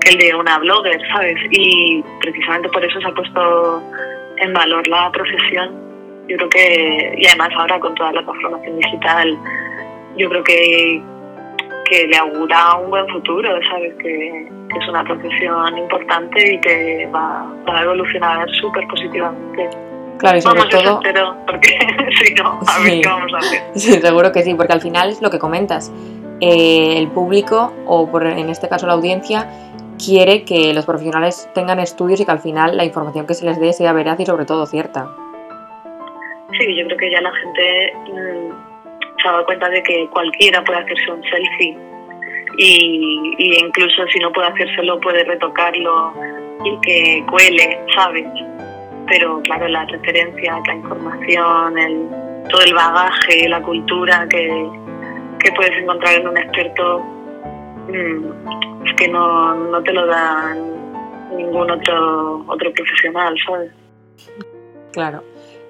que 0.01 0.11
el 0.11 0.19
de 0.19 0.35
una 0.35 0.59
blogger, 0.59 1.01
¿sabes? 1.13 1.37
Y 1.51 2.03
precisamente 2.21 2.69
por 2.71 2.85
eso 2.85 3.01
se 3.01 3.07
ha 3.07 3.13
puesto 3.13 3.83
en 4.39 4.53
valor 4.53 4.87
la 4.89 5.11
profesión. 5.13 5.71
Yo 6.29 6.37
creo 6.37 6.49
que, 6.49 7.15
y 7.19 7.27
además 7.27 7.51
ahora 7.57 7.81
con 7.81 7.95
toda 7.95 8.13
la 8.13 8.23
transformación 8.23 8.79
digital, 8.79 9.39
yo 10.17 10.29
creo 10.29 10.45
que, 10.45 11.03
que 11.91 12.07
le 12.07 12.17
augura 12.17 12.77
un 12.77 12.91
buen 12.91 13.07
futuro, 13.09 13.49
¿sabes? 13.71 13.93
Que, 13.97 14.49
que 14.73 14.79
es 14.79 14.89
una 14.89 15.03
profesión 15.05 15.77
importante 15.77 16.55
y 16.55 16.61
que 16.61 17.09
va, 17.13 17.45
va 17.69 17.81
a 17.81 17.83
evolucionar 17.83 18.49
súper 18.61 18.87
positivamente. 18.89 19.69
Claro, 20.19 20.39
y 20.39 20.41
sobre 20.43 20.61
Vamos, 20.61 20.75
todo... 20.75 21.01
espero, 21.01 21.37
porque 21.47 21.79
si 22.25 22.35
no, 22.35 22.61
a 22.67 22.79
ver 22.83 22.93
Sí. 22.93 23.01
qué 23.03 23.09
vamos 23.09 23.33
a 23.35 23.39
hacer. 23.39 23.61
Sí, 23.75 23.93
seguro 24.01 24.33
que 24.33 24.43
sí, 24.43 24.55
porque 24.55 24.73
al 24.73 24.81
final 24.81 25.11
es 25.11 25.21
lo 25.21 25.31
que 25.31 25.39
comentas. 25.39 25.93
Eh, 26.41 26.95
el 26.99 27.09
público, 27.09 27.73
o 27.87 28.11
por, 28.11 28.27
en 28.27 28.49
este 28.49 28.69
caso 28.69 28.87
la 28.87 28.93
audiencia, 28.95 29.49
quiere 30.03 30.45
que 30.45 30.73
los 30.73 30.87
profesionales 30.87 31.51
tengan 31.55 31.81
estudios 31.81 32.21
y 32.21 32.25
que 32.25 32.31
al 32.31 32.39
final 32.39 32.77
la 32.77 32.85
información 32.85 33.27
que 33.27 33.35
se 33.35 33.45
les 33.45 33.59
dé 33.61 33.73
sea 33.73 33.93
veraz 33.93 34.21
y 34.21 34.27
sobre 34.27 34.45
todo 34.47 34.65
cierta. 34.67 35.09
Sí, 36.59 36.77
yo 36.77 36.85
creo 36.87 36.99
que 36.99 37.11
ya 37.11 37.21
la 37.21 37.33
gente 37.33 37.93
mm, 38.13 38.70
se 39.21 39.29
ha 39.29 39.33
dado 39.33 39.45
cuenta 39.45 39.69
de 39.69 39.83
que 39.83 40.09
cualquiera 40.11 40.63
puede 40.65 40.81
hacerse 40.81 41.11
un 41.11 41.23
selfie 41.23 41.77
y, 42.59 43.59
incluso 43.59 44.07
si 44.13 44.19
no 44.19 44.33
puede 44.33 44.49
hacérselo 44.49 45.01
puede 45.01 45.25
retocarlo 45.25 46.13
y 46.65 46.81
que 46.81 47.25
cuele, 47.31 47.81
¿sabes? 47.95 48.27
Pero 49.07 49.41
claro, 49.43 49.69
la 49.69 49.85
referencia, 49.87 50.61
la 50.67 50.75
información, 50.75 51.79
el, 51.79 52.09
todo 52.51 52.63
el 52.63 52.75
bagaje, 52.75 53.49
la 53.49 53.63
cultura 53.63 54.27
que, 54.29 54.69
que 55.39 55.53
puedes 55.53 55.77
encontrar 55.79 56.21
en 56.21 56.29
un 56.29 56.37
experto 56.37 57.01
mm, 57.89 58.87
es 58.87 58.95
que 58.97 59.09
no, 59.09 59.55
no 59.55 59.83
te 59.83 59.93
lo 59.93 60.07
da 60.07 60.55
ningún 61.37 61.71
otro, 61.71 62.45
otro 62.47 62.73
profesional, 62.73 63.35
¿sabes? 63.47 63.73
Claro. 64.93 65.23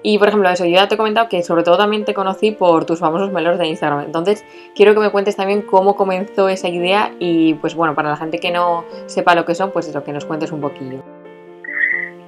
Y 0.03 0.17
por 0.17 0.29
ejemplo, 0.29 0.49
eso, 0.49 0.65
yo 0.65 0.71
ya 0.71 0.87
te 0.87 0.95
he 0.95 0.97
comentado 0.97 1.29
que 1.29 1.43
sobre 1.43 1.63
todo 1.63 1.77
también 1.77 2.05
te 2.05 2.13
conocí 2.13 2.51
por 2.51 2.85
tus 2.85 2.99
famosos 2.99 3.31
melos 3.31 3.59
de 3.59 3.67
Instagram. 3.67 4.05
Entonces, 4.05 4.43
quiero 4.75 4.93
que 4.93 4.99
me 4.99 5.11
cuentes 5.11 5.35
también 5.35 5.61
cómo 5.61 5.95
comenzó 5.95 6.49
esa 6.49 6.69
idea 6.69 7.11
y, 7.19 7.53
pues 7.55 7.75
bueno, 7.75 7.93
para 7.93 8.09
la 8.09 8.17
gente 8.17 8.39
que 8.39 8.51
no 8.51 8.85
sepa 9.05 9.35
lo 9.35 9.45
que 9.45 9.53
son, 9.53 9.71
pues 9.71 9.87
eso, 9.87 10.03
que 10.03 10.11
nos 10.11 10.25
cuentes 10.25 10.51
un 10.51 10.61
poquillo. 10.61 11.03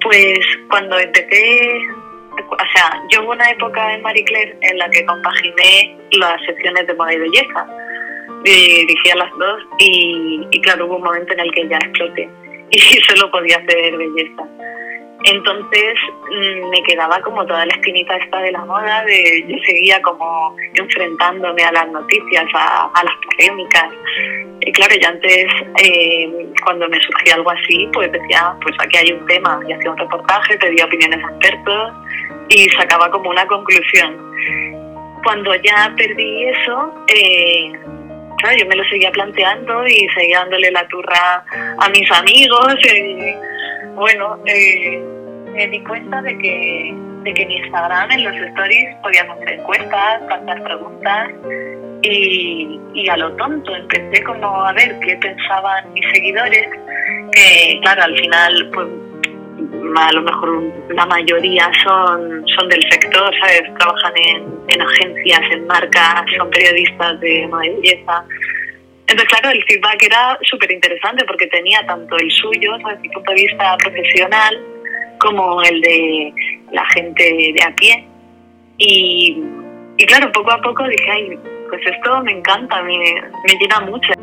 Pues 0.03 0.39
cuando 0.69 0.99
empecé, 0.99 1.71
o 2.38 2.65
sea, 2.75 3.01
yo 3.09 3.23
hubo 3.23 3.31
una 3.31 3.49
época 3.49 3.95
en 3.95 4.03
Marie 4.03 4.23
Claire 4.25 4.57
en 4.62 4.77
la 4.77 4.89
que 4.89 5.05
compaginé 5.05 5.97
las 6.12 6.39
secciones 6.45 6.86
de 6.86 6.93
moda 6.93 7.13
y 7.13 7.19
belleza. 7.19 7.65
Dirigía 8.43 9.15
las 9.15 9.31
dos 9.39 9.63
y, 9.79 10.45
y 10.51 10.62
claro, 10.62 10.86
hubo 10.86 10.97
un 10.97 11.03
momento 11.03 11.33
en 11.33 11.39
el 11.39 11.51
que 11.53 11.67
ya 11.69 11.77
exploté 11.77 12.29
y 12.71 12.79
solo 12.79 13.31
podía 13.31 13.57
hacer 13.57 13.97
belleza. 13.97 14.43
Entonces 15.23 15.93
mm, 16.29 16.69
me 16.69 16.83
quedaba 16.83 17.19
como 17.21 17.45
toda 17.45 17.65
la 17.65 17.73
esquinita 17.73 18.15
esta 18.17 18.39
de 18.39 18.51
la 18.51 18.65
moda, 18.65 19.03
de 19.05 19.45
yo 19.47 19.55
seguía 19.65 20.01
como 20.01 20.55
enfrentándome 20.73 21.63
a 21.63 21.71
las 21.71 21.88
noticias, 21.89 22.45
a, 22.53 22.91
a 22.93 23.03
las 23.03 23.15
polémicas. 23.25 23.89
Y 24.65 24.71
claro, 24.71 24.95
yo 25.01 25.09
antes, 25.09 25.47
eh, 25.83 26.29
cuando 26.63 26.88
me 26.88 26.99
surgía 27.01 27.36
algo 27.36 27.51
así, 27.51 27.88
pues 27.93 28.12
decía, 28.12 28.53
pues 28.62 28.75
aquí 28.79 28.97
hay 28.97 29.12
un 29.12 29.25
tema, 29.25 29.59
y 29.67 29.73
hacía 29.73 29.91
un 29.91 29.97
reportaje, 29.97 30.57
pedía 30.57 30.86
opiniones 30.86 31.23
a 31.23 31.29
expertos 31.31 31.93
y 32.49 32.69
sacaba 32.69 33.09
como 33.09 33.29
una 33.29 33.45
conclusión. 33.47 34.17
Cuando 35.23 35.55
ya 35.55 35.93
perdí 35.97 36.45
eso, 36.45 36.93
eh, 37.07 37.71
claro, 38.39 38.57
yo 38.57 38.65
me 38.67 38.75
lo 38.75 38.83
seguía 38.86 39.12
planteando 39.12 39.86
y 39.88 40.07
seguía 40.15 40.39
dándole 40.39 40.71
la 40.71 40.88
turra 40.88 41.45
a 41.79 41.89
mis 41.89 42.09
amigos. 42.12 42.75
Y, 42.86 43.33
bueno, 43.95 44.39
eh, 44.45 45.01
me 45.53 45.67
di 45.67 45.84
cuenta 45.84 46.21
de 46.21 46.38
que, 46.38 46.95
de 47.23 47.34
que 47.34 47.43
en 47.43 47.51
Instagram, 47.51 48.12
en 48.12 48.23
los 48.23 48.36
stories, 48.36 48.95
podías 49.01 49.29
hacer 49.29 49.53
encuestas, 49.53 50.21
plantear 50.27 50.63
preguntas 50.63 51.32
y, 52.01 52.79
y 52.93 53.10
a 53.10 53.17
lo 53.17 53.32
tonto 53.36 53.75
empecé 53.75 54.23
como 54.23 54.63
a 54.63 54.73
ver 54.73 54.99
qué 54.99 55.15
pensaban 55.17 55.93
mis 55.93 56.06
seguidores, 56.13 56.67
que 57.32 57.79
claro, 57.82 58.03
al 58.03 58.17
final 58.17 58.69
pues 58.73 58.88
a 59.95 60.12
lo 60.12 60.21
mejor 60.21 60.63
la 60.89 61.06
mayoría 61.06 61.69
son, 61.84 62.43
son 62.58 62.69
del 62.69 62.82
sector, 62.89 63.32
¿sabes? 63.39 63.63
Trabajan 63.77 64.13
en, 64.15 64.43
en 64.69 64.82
agencias, 64.82 65.41
en 65.51 65.67
marcas, 65.67 66.23
son 66.38 66.49
periodistas 66.49 67.19
de 67.19 67.47
moda. 67.47 68.25
Entonces, 69.07 69.27
claro, 69.27 69.49
el 69.51 69.63
feedback 69.63 70.03
era 70.03 70.37
súper 70.43 70.71
interesante 70.71 71.25
porque 71.25 71.47
tenía 71.47 71.85
tanto 71.85 72.15
el 72.17 72.31
suyo, 72.31 72.77
¿sabes? 72.81 72.99
Mi 73.01 73.09
punto 73.09 73.31
de 73.31 73.41
vista 73.41 73.77
profesional, 73.77 74.61
como 75.19 75.61
el 75.61 75.81
de 75.81 76.33
la 76.71 76.85
gente 76.93 77.23
de 77.23 77.63
a 77.63 77.75
pie. 77.75 78.07
Y, 78.77 79.43
y 79.97 80.05
claro, 80.05 80.31
poco 80.31 80.51
a 80.51 80.61
poco 80.61 80.87
dije, 80.87 81.11
ay, 81.11 81.37
pues 81.69 81.81
esto 81.85 82.23
me 82.23 82.31
encanta, 82.31 82.81
me, 82.83 82.97
me 82.97 83.53
llena 83.59 83.81
mucho. 83.81 84.13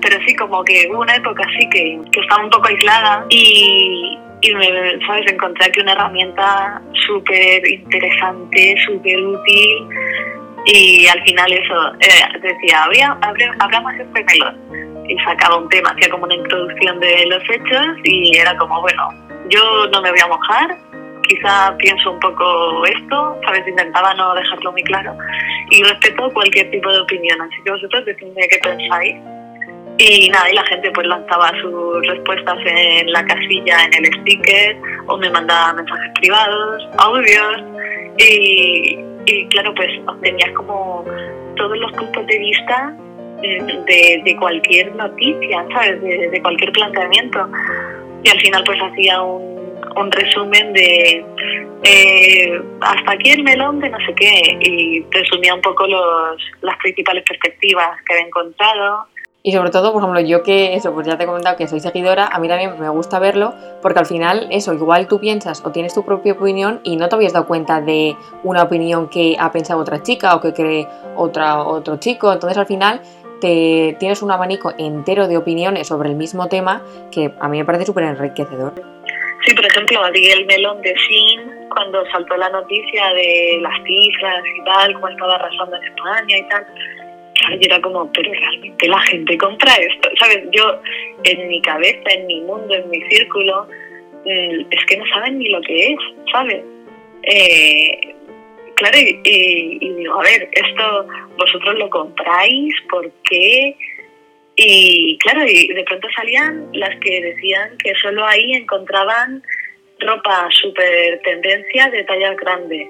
Pero 0.00 0.18
sí, 0.26 0.34
como 0.36 0.64
que 0.64 0.88
hubo 0.90 1.00
una 1.00 1.16
época 1.16 1.42
así 1.46 1.68
que, 1.68 2.00
que 2.10 2.20
estaba 2.20 2.44
un 2.44 2.50
poco 2.50 2.68
aislada 2.68 3.26
y, 3.28 4.18
y 4.40 4.54
me, 4.54 4.66
¿sabes? 5.06 5.30
Encontré 5.30 5.66
aquí 5.66 5.80
una 5.80 5.92
herramienta 5.92 6.80
súper 7.06 7.68
interesante, 7.70 8.76
súper 8.86 9.20
útil 9.20 9.88
y 10.66 11.06
al 11.06 11.22
final 11.24 11.52
eso, 11.52 11.94
eh, 12.00 12.38
decía, 12.40 12.84
habría, 12.84 13.18
hablamos 13.58 13.92
este 13.94 14.24
melón 14.24 14.58
y 15.08 15.16
sacaba 15.24 15.56
un 15.56 15.68
tema, 15.68 15.90
hacía 15.90 16.10
como 16.10 16.24
una 16.24 16.34
introducción 16.34 17.00
de 17.00 17.26
los 17.26 17.42
hechos 17.50 17.86
y 18.04 18.36
era 18.36 18.56
como, 18.56 18.80
bueno, 18.80 19.08
yo 19.48 19.86
no 19.92 20.00
me 20.00 20.10
voy 20.10 20.20
a 20.20 20.26
mojar, 20.28 20.76
quizá 21.28 21.74
pienso 21.78 22.12
un 22.12 22.20
poco 22.20 22.84
esto, 22.86 23.38
¿sabes? 23.44 23.66
Intentaba 23.66 24.14
no 24.14 24.34
dejarlo 24.34 24.72
muy 24.72 24.82
claro 24.84 25.16
y 25.70 25.82
respeto 25.82 26.30
cualquier 26.32 26.70
tipo 26.70 26.92
de 26.92 27.00
opinión, 27.00 27.40
así 27.40 27.56
que 27.64 27.70
vosotros 27.70 28.04
decidme 28.04 28.46
qué 28.48 28.58
pensáis. 28.62 29.16
Y 29.98 30.30
nada, 30.30 30.50
y 30.50 30.54
la 30.54 30.64
gente 30.64 30.90
pues 30.92 31.06
lanzaba 31.06 31.52
sus 31.60 32.06
respuestas 32.06 32.58
en 32.64 33.12
la 33.12 33.24
casilla, 33.24 33.84
en 33.84 34.04
el 34.04 34.20
sticker, 34.20 34.76
o 35.06 35.18
me 35.18 35.30
mandaba 35.30 35.74
mensajes 35.74 36.10
privados, 36.14 36.88
audios, 36.98 37.62
y, 38.18 38.98
y 39.32 39.46
claro, 39.48 39.74
pues 39.74 39.88
obtenías 40.06 40.50
como 40.52 41.04
todos 41.56 41.78
los 41.78 41.92
puntos 41.92 42.26
de 42.26 42.38
vista 42.38 42.96
de, 43.40 44.22
de 44.24 44.36
cualquier 44.36 44.94
noticia, 44.94 45.66
¿sabes? 45.72 46.00
De, 46.02 46.30
de, 46.30 46.42
cualquier 46.42 46.72
planteamiento. 46.72 47.48
Y 48.22 48.28
al 48.28 48.40
final 48.40 48.62
pues 48.64 48.78
hacía 48.80 49.20
un, 49.22 49.52
un 49.96 50.12
resumen 50.12 50.72
de 50.72 51.24
eh, 51.84 52.62
hasta 52.80 53.12
aquí 53.12 53.30
el 53.30 53.42
melón 53.42 53.80
de 53.80 53.90
no 53.90 53.98
sé 54.06 54.14
qué 54.14 54.58
y 54.60 55.04
resumía 55.10 55.54
un 55.54 55.60
poco 55.60 55.86
los, 55.86 56.40
las 56.60 56.76
principales 56.78 57.24
perspectivas 57.24 58.00
que 58.06 58.14
había 58.14 58.26
encontrado 58.26 59.06
y 59.44 59.52
sobre 59.52 59.70
todo, 59.70 59.92
por 59.92 60.02
ejemplo, 60.02 60.20
yo 60.20 60.44
que 60.44 60.74
eso, 60.74 60.94
pues 60.94 61.06
ya 61.06 61.18
te 61.18 61.24
he 61.24 61.26
comentado 61.26 61.56
que 61.56 61.66
soy 61.66 61.80
seguidora, 61.80 62.26
a 62.26 62.38
mí 62.38 62.46
también 62.46 62.78
me 62.78 62.88
gusta 62.90 63.18
verlo, 63.18 63.54
porque 63.80 63.98
al 63.98 64.06
final, 64.06 64.46
eso, 64.50 64.72
igual 64.72 65.08
tú 65.08 65.18
piensas 65.18 65.62
o 65.64 65.72
tienes 65.72 65.94
tu 65.94 66.04
propia 66.04 66.34
opinión 66.34 66.80
y 66.84 66.96
no 66.96 67.08
te 67.08 67.16
habías 67.16 67.32
dado 67.32 67.46
cuenta 67.48 67.80
de 67.80 68.16
una 68.44 68.62
opinión 68.62 69.08
que 69.08 69.36
ha 69.40 69.50
pensado 69.50 69.80
otra 69.80 70.00
chica 70.00 70.36
o 70.36 70.40
que 70.40 70.52
cree 70.52 70.86
otra, 71.16 71.60
otro 71.64 71.96
chico. 71.96 72.32
Entonces 72.32 72.56
al 72.56 72.66
final 72.66 73.00
te, 73.40 73.96
tienes 73.98 74.22
un 74.22 74.30
abanico 74.30 74.74
entero 74.78 75.26
de 75.26 75.36
opiniones 75.36 75.88
sobre 75.88 76.10
el 76.10 76.14
mismo 76.14 76.48
tema 76.48 76.82
que 77.10 77.34
a 77.40 77.48
mí 77.48 77.58
me 77.58 77.64
parece 77.64 77.86
súper 77.86 78.04
enriquecedor. 78.04 78.74
Sí, 79.44 79.54
por 79.54 79.66
ejemplo, 79.66 80.04
abrí 80.04 80.24
el 80.30 80.46
melón 80.46 80.80
de 80.82 80.94
Sin 81.08 81.68
cuando 81.68 82.04
saltó 82.12 82.36
la 82.36 82.48
noticia 82.50 83.12
de 83.12 83.58
las 83.60 83.74
cifras 83.84 84.44
y 84.56 84.64
tal, 84.64 84.94
cómo 84.94 85.08
estaba 85.08 85.34
arrasando 85.34 85.76
en 85.78 85.82
España 85.82 86.38
y 86.38 86.48
tal 86.48 86.64
y 87.50 87.64
era 87.64 87.80
como, 87.80 88.10
pero 88.12 88.32
realmente 88.32 88.88
la 88.88 89.00
gente 89.00 89.38
compra 89.38 89.74
esto, 89.74 90.08
¿sabes? 90.18 90.42
Yo 90.52 90.80
en 91.24 91.48
mi 91.48 91.60
cabeza, 91.62 92.10
en 92.10 92.26
mi 92.26 92.40
mundo, 92.40 92.74
en 92.74 92.88
mi 92.90 93.00
círculo, 93.08 93.66
mm, 94.24 94.66
es 94.70 94.86
que 94.86 94.96
no 94.96 95.06
saben 95.06 95.38
ni 95.38 95.48
lo 95.48 95.60
que 95.62 95.92
es, 95.92 95.98
¿sabes? 96.30 96.62
Eh, 97.24 98.14
claro, 98.76 98.98
y, 98.98 99.78
digo, 99.78 100.20
a 100.20 100.22
ver, 100.22 100.48
esto 100.52 101.06
vosotros 101.38 101.78
lo 101.78 101.88
compráis, 101.90 102.74
¿por 102.90 103.10
qué? 103.24 103.76
Y 104.56 105.18
claro, 105.18 105.44
y 105.46 105.68
de 105.68 105.84
pronto 105.84 106.08
salían 106.14 106.68
las 106.72 106.94
que 106.96 107.22
decían 107.22 107.76
que 107.78 107.94
solo 107.94 108.26
ahí 108.26 108.52
encontraban 108.52 109.42
ropa 110.00 110.48
súper 110.50 111.20
tendencia 111.22 111.88
de 111.90 112.04
tallas 112.04 112.36
grandes. 112.36 112.88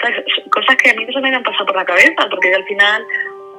¿Sabes? 0.00 0.24
Cosas 0.50 0.76
que 0.76 0.90
a 0.90 0.94
mí 0.94 1.04
no 1.04 1.12
se 1.12 1.20
me 1.20 1.34
han 1.34 1.42
pasado 1.42 1.66
por 1.66 1.76
la 1.76 1.84
cabeza, 1.84 2.28
porque 2.30 2.50
yo 2.50 2.56
al 2.56 2.64
final 2.64 3.04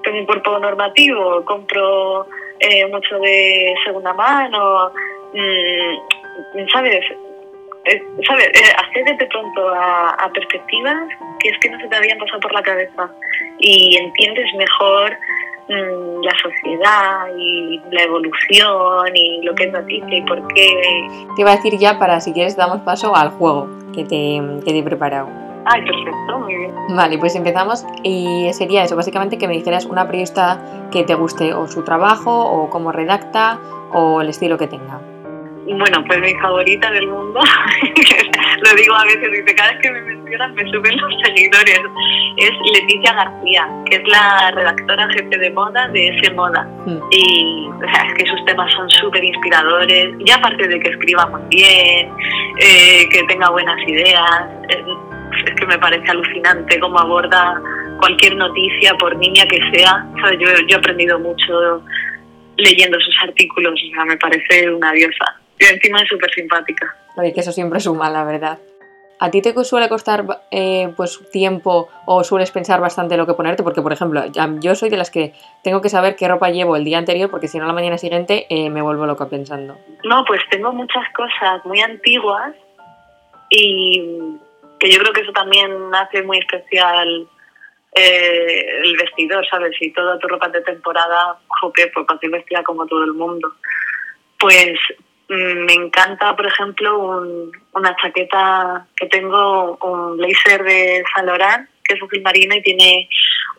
tengo 0.04 0.20
un 0.20 0.26
cuerpo 0.26 0.60
normativo, 0.60 1.44
compro 1.46 2.28
eh, 2.60 2.86
mucho 2.88 3.18
de 3.20 3.76
segunda 3.84 4.14
mano, 4.14 4.92
mmm, 5.34 6.68
¿sabes? 6.72 7.06
Eh, 7.86 8.04
¿sabes? 8.28 8.48
Eh, 8.48 9.28
pronto 9.30 9.70
a, 9.70 10.30
perspectivas 10.34 11.08
que 11.40 11.50
es 11.50 11.60
que 11.60 11.70
no 11.70 11.80
se 11.80 11.88
te 11.88 11.96
habían 11.96 12.18
pasado 12.18 12.40
por 12.42 12.54
la 12.54 12.62
cabeza 12.62 13.10
y 13.60 13.96
entiendes 13.98 14.54
mejor 14.56 15.16
mmm, 15.70 16.24
la 16.24 16.34
sociedad 16.42 17.28
y 17.38 17.80
la 17.92 18.04
evolución 18.04 19.16
y 19.16 19.42
lo 19.44 19.56
que 19.56 19.66
es 19.66 19.72
noticia 19.72 20.18
y 20.18 20.22
por 20.24 20.46
qué. 20.50 21.08
Te 21.36 21.42
iba 21.42 21.52
a 21.52 21.56
decir 21.56 21.78
ya 21.78 22.00
para 22.00 22.20
si 22.20 22.34
quieres 22.34 22.58
damos 22.58 22.82
paso 22.82 23.16
al 23.16 23.30
juego 23.30 23.70
que 23.94 24.04
te, 24.04 24.42
que 24.66 24.72
te 24.72 24.80
he 24.80 24.84
preparado. 24.84 25.47
Ay, 25.70 25.82
perfecto, 25.82 26.40
muy 26.40 26.56
bien. 26.56 26.74
Vale, 26.90 27.18
pues 27.18 27.36
empezamos 27.36 27.86
y 28.04 28.50
sería 28.54 28.84
eso, 28.84 28.96
básicamente 28.96 29.38
que 29.38 29.48
me 29.48 29.54
dijeras 29.54 29.86
una 29.86 30.06
periodista 30.06 30.62
que 30.92 31.04
te 31.04 31.14
guste 31.14 31.54
o 31.54 31.68
su 31.68 31.84
trabajo 31.84 32.32
o 32.32 32.70
cómo 32.70 32.92
redacta 32.92 33.60
o 33.92 34.22
el 34.22 34.30
estilo 34.30 34.58
que 34.58 34.68
tenga. 34.68 35.02
Bueno, 35.66 36.02
pues 36.08 36.22
mi 36.22 36.34
favorita 36.36 36.90
del 36.92 37.08
mundo, 37.08 37.42
lo 38.62 38.76
digo 38.76 38.96
a 38.96 39.04
veces, 39.04 39.30
dice, 39.32 39.54
cada 39.54 39.74
vez 39.74 39.82
que 39.82 39.92
me 39.92 40.02
mencionan 40.02 40.56
me 40.56 40.64
suben 40.72 40.96
los 40.96 41.14
seguidores, 41.26 41.82
es 42.38 42.52
Leticia 42.74 43.14
García, 43.14 43.68
que 43.86 43.98
es 43.98 44.08
la 44.08 44.52
redactora 44.52 45.10
jefe 45.10 45.38
de 45.38 45.52
moda 45.52 45.90
de 45.90 46.08
ese 46.08 46.34
moda. 46.34 46.64
Mm. 46.86 47.00
Y 47.12 47.68
o 47.68 47.80
sea, 47.80 48.08
es 48.08 48.14
que 48.14 48.26
sus 48.28 48.46
temas 48.46 48.72
son 48.76 48.90
súper 48.92 49.22
inspiradores, 49.22 50.16
y 50.26 50.32
aparte 50.32 50.70
de 50.70 50.80
que 50.80 50.90
escriba 50.90 51.26
muy 51.26 51.42
bien, 51.50 52.14
eh, 52.60 53.10
que 53.10 53.24
tenga 53.28 53.50
buenas 53.50 53.78
ideas, 53.88 54.46
eh, 54.70 54.86
es 55.46 55.56
que 55.56 55.66
me 55.66 55.78
parece 55.78 56.10
alucinante 56.10 56.80
cómo 56.80 57.00
aborda 57.00 57.62
cualquier 58.00 58.36
noticia, 58.36 58.94
por 58.96 59.16
niña 59.18 59.46
que 59.48 59.60
sea. 59.72 60.06
Yo, 60.40 60.48
yo 60.68 60.76
he 60.76 60.80
aprendido 60.80 61.20
mucho 61.20 61.84
leyendo 62.58 63.00
sus 63.00 63.16
artículos, 63.24 63.74
o 63.74 63.96
sea, 63.96 64.06
me 64.06 64.18
parece 64.18 64.70
una 64.72 64.92
diosa. 64.92 65.40
Y 65.60 65.66
encima 65.66 66.02
es 66.02 66.10
súper 66.10 66.30
simpática. 66.32 66.96
Oye, 67.16 67.34
que 67.34 67.42
eso 67.42 67.52
siempre 67.52 67.80
suma, 67.80 68.10
la 68.10 68.24
verdad. 68.24 68.60
¿A 69.20 69.32
ti 69.32 69.42
te 69.42 69.52
suele 69.64 69.90
costar 69.90 70.26
eh, 70.52 70.94
pues 70.96 71.20
tiempo 71.32 71.90
o 72.06 72.24
sueles 72.24 72.52
pensar 72.52 72.80
bastante 72.80 73.18
lo 73.18 73.26
que 73.26 73.34
ponerte? 73.34 73.64
Porque, 73.64 73.82
por 73.82 73.92
ejemplo, 73.92 74.24
yo 74.60 74.76
soy 74.76 74.90
de 74.90 74.98
las 74.98 75.10
que 75.10 75.34
tengo 75.64 75.82
que 75.82 75.90
saber 75.90 76.16
qué 76.16 76.28
ropa 76.28 76.52
llevo 76.52 76.76
el 76.76 76.84
día 76.84 77.00
anterior 77.00 77.32
porque 77.32 77.48
si 77.48 77.58
no 77.58 77.66
la 77.66 77.74
mañana 77.74 77.98
siguiente 77.98 78.46
eh, 78.50 78.70
me 78.70 78.84
vuelvo 78.84 79.08
loca 79.08 79.28
pensando. 79.28 79.76
No, 80.04 80.24
pues 80.26 80.42
tengo 80.52 80.72
muchas 80.72 81.04
cosas 81.14 81.66
muy 81.66 81.82
antiguas 81.82 82.54
y 83.50 84.38
que 84.80 84.92
yo 84.92 85.00
creo 85.00 85.14
que 85.14 85.22
eso 85.22 85.32
también 85.32 85.72
hace 85.94 86.22
muy 86.24 86.38
especial 86.40 87.28
eh, 87.94 88.66
el 88.84 88.96
vestidor, 88.96 89.46
¿sabes? 89.48 89.76
Si 89.80 89.92
toda 89.92 90.20
tu 90.20 90.28
ropa 90.28 90.50
de 90.50 90.62
temporada, 90.62 91.40
jope, 91.48 91.92
pues 91.94 92.06
ir 92.22 92.30
vestida 92.30 92.64
como 92.64 92.86
todo 92.86 93.04
el 93.04 93.14
mundo. 93.14 93.54
Pues 94.40 94.78
mm, 95.30 95.66
me 95.66 95.74
encanta, 95.74 96.36
por 96.36 96.46
ejemplo, 96.46 97.00
un, 97.00 97.52
una 97.74 97.96
chaqueta 97.96 98.86
que 98.96 99.08
tengo, 99.08 99.78
un 99.82 100.18
blazer 100.18 100.64
de 100.64 101.04
Saint 101.14 101.28
Laurent, 101.28 101.70
que 101.84 101.96
es 101.96 102.04
azul 102.04 102.22
marino 102.22 102.56
y 102.56 102.62
tiene 102.62 103.10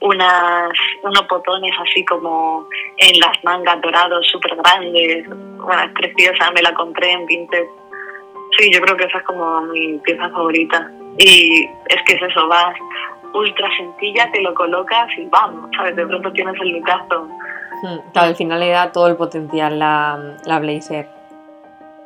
unas, 0.00 0.70
unos 1.02 1.26
botones 1.28 1.72
así 1.80 2.04
como 2.04 2.68
en 2.98 3.18
las 3.18 3.42
mangas 3.42 3.80
dorados 3.80 4.26
súper 4.30 4.54
grandes. 4.56 5.26
Bueno, 5.28 5.82
es 5.82 5.92
preciosa, 5.92 6.50
me 6.52 6.62
la 6.62 6.72
compré 6.74 7.10
en 7.10 7.26
Vinted. 7.26 7.66
Sí, 8.56 8.70
yo 8.72 8.80
creo 8.80 8.96
que 8.96 9.04
esa 9.04 9.18
es 9.18 9.24
como 9.24 9.62
mi 9.62 9.98
pieza 9.98 10.30
favorita. 10.30 10.90
Y 11.18 11.64
es 11.88 12.02
que 12.06 12.14
es 12.14 12.22
eso, 12.22 12.48
vas 12.48 12.74
ultra 13.34 13.68
sencilla, 13.76 14.30
te 14.32 14.40
lo 14.40 14.54
colocas 14.54 15.06
y 15.16 15.26
vamos, 15.26 15.70
¿sabes? 15.76 15.96
De 15.96 16.06
pronto 16.06 16.32
tienes 16.32 16.54
el 16.60 16.70
lucazo. 16.70 17.28
Hmm, 17.82 17.98
claro, 18.12 18.28
al 18.28 18.36
final 18.36 18.60
le 18.60 18.70
da 18.70 18.92
todo 18.92 19.08
el 19.08 19.16
potencial 19.16 19.78
la, 19.78 20.36
la 20.44 20.58
blazer. 20.58 21.08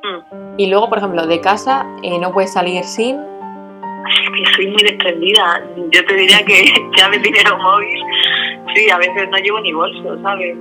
Hmm. 0.02 0.58
Y 0.58 0.68
luego, 0.68 0.88
por 0.88 0.98
ejemplo, 0.98 1.26
de 1.26 1.40
casa 1.40 1.86
eh, 2.02 2.18
no 2.18 2.32
puedes 2.32 2.52
salir 2.52 2.84
sin... 2.84 3.16
Es 3.16 4.30
que 4.30 4.54
soy 4.54 4.66
muy 4.68 4.82
desprendida. 4.82 5.62
Yo 5.90 6.04
te 6.04 6.14
diría 6.14 6.44
que 6.44 6.64
llave 6.96 7.18
dinero 7.18 7.56
móvil. 7.58 8.02
Sí, 8.74 8.90
a 8.90 8.98
veces 8.98 9.28
no 9.30 9.38
llevo 9.38 9.60
ni 9.60 9.72
bolso, 9.72 10.20
¿sabes? 10.22 10.56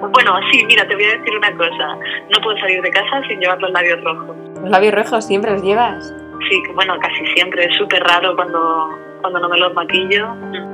Bueno, 0.00 0.38
sí, 0.50 0.64
mira, 0.66 0.86
te 0.86 0.94
voy 0.94 1.04
a 1.04 1.18
decir 1.18 1.36
una 1.36 1.54
cosa. 1.56 1.98
No 2.30 2.40
puedo 2.42 2.56
salir 2.58 2.80
de 2.80 2.90
casa 2.90 3.22
sin 3.28 3.40
llevar 3.40 3.60
los 3.60 3.70
labios 3.72 4.02
rojos. 4.02 4.36
¿Los 4.62 4.70
labios 4.70 4.94
rojos 4.94 5.26
siempre 5.26 5.50
los 5.52 5.62
llevas? 5.62 6.14
Sí, 6.48 6.62
bueno, 6.74 6.94
casi 7.00 7.26
siempre. 7.34 7.64
Es 7.64 7.76
súper 7.76 8.02
raro 8.04 8.34
cuando, 8.36 8.88
cuando 9.20 9.40
no 9.40 9.48
me 9.48 9.58
los 9.58 9.74
maquillo. 9.74 10.28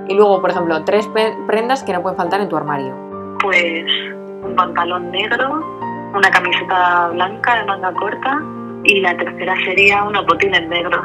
Y 0.08 0.14
luego, 0.14 0.40
por 0.40 0.50
ejemplo, 0.50 0.84
tres 0.84 1.08
prendas 1.46 1.82
que 1.82 1.92
no 1.92 2.02
pueden 2.02 2.16
faltar 2.16 2.40
en 2.40 2.48
tu 2.48 2.56
armario. 2.56 2.94
Pues 3.40 3.84
un 4.42 4.54
pantalón 4.56 5.10
negro, 5.10 5.62
una 6.14 6.30
camiseta 6.30 7.08
blanca 7.08 7.58
de 7.58 7.64
manga 7.64 7.92
corta 7.94 8.42
y 8.84 9.00
la 9.00 9.16
tercera 9.16 9.54
sería 9.64 10.04
unos 10.04 10.26
botines 10.26 10.68
negros. 10.68 11.04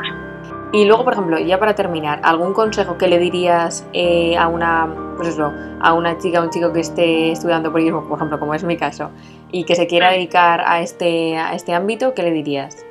Y 0.71 0.85
luego, 0.85 1.03
por 1.03 1.13
ejemplo, 1.13 1.39
ya 1.39 1.57
para 1.57 1.73
terminar, 1.73 2.21
¿algún 2.23 2.53
consejo 2.53 2.97
que 2.97 3.07
le 3.07 3.17
dirías 3.17 3.87
eh, 3.93 4.37
a 4.37 4.47
una, 4.47 4.87
pues 5.15 5.29
eso, 5.29 5.51
a 5.81 5.93
una 5.93 6.17
chica 6.19 6.41
o 6.41 6.43
un 6.43 6.51
chico 6.51 6.71
que 6.71 6.81
esté 6.81 7.31
estudiando 7.31 7.73
periodismo, 7.73 8.07
por 8.07 8.19
ejemplo, 8.19 8.39
como 8.39 8.53
es 8.53 8.63
mi 8.63 8.77
caso, 8.77 9.09
y 9.51 9.63
que 9.63 9.75
se 9.75 9.87
quiera 9.87 10.11
dedicar 10.11 10.61
a 10.63 10.81
este, 10.81 11.37
a 11.37 11.53
este 11.55 11.73
ámbito, 11.73 12.13
qué 12.13 12.21
le 12.21 12.31
dirías? 12.31 12.85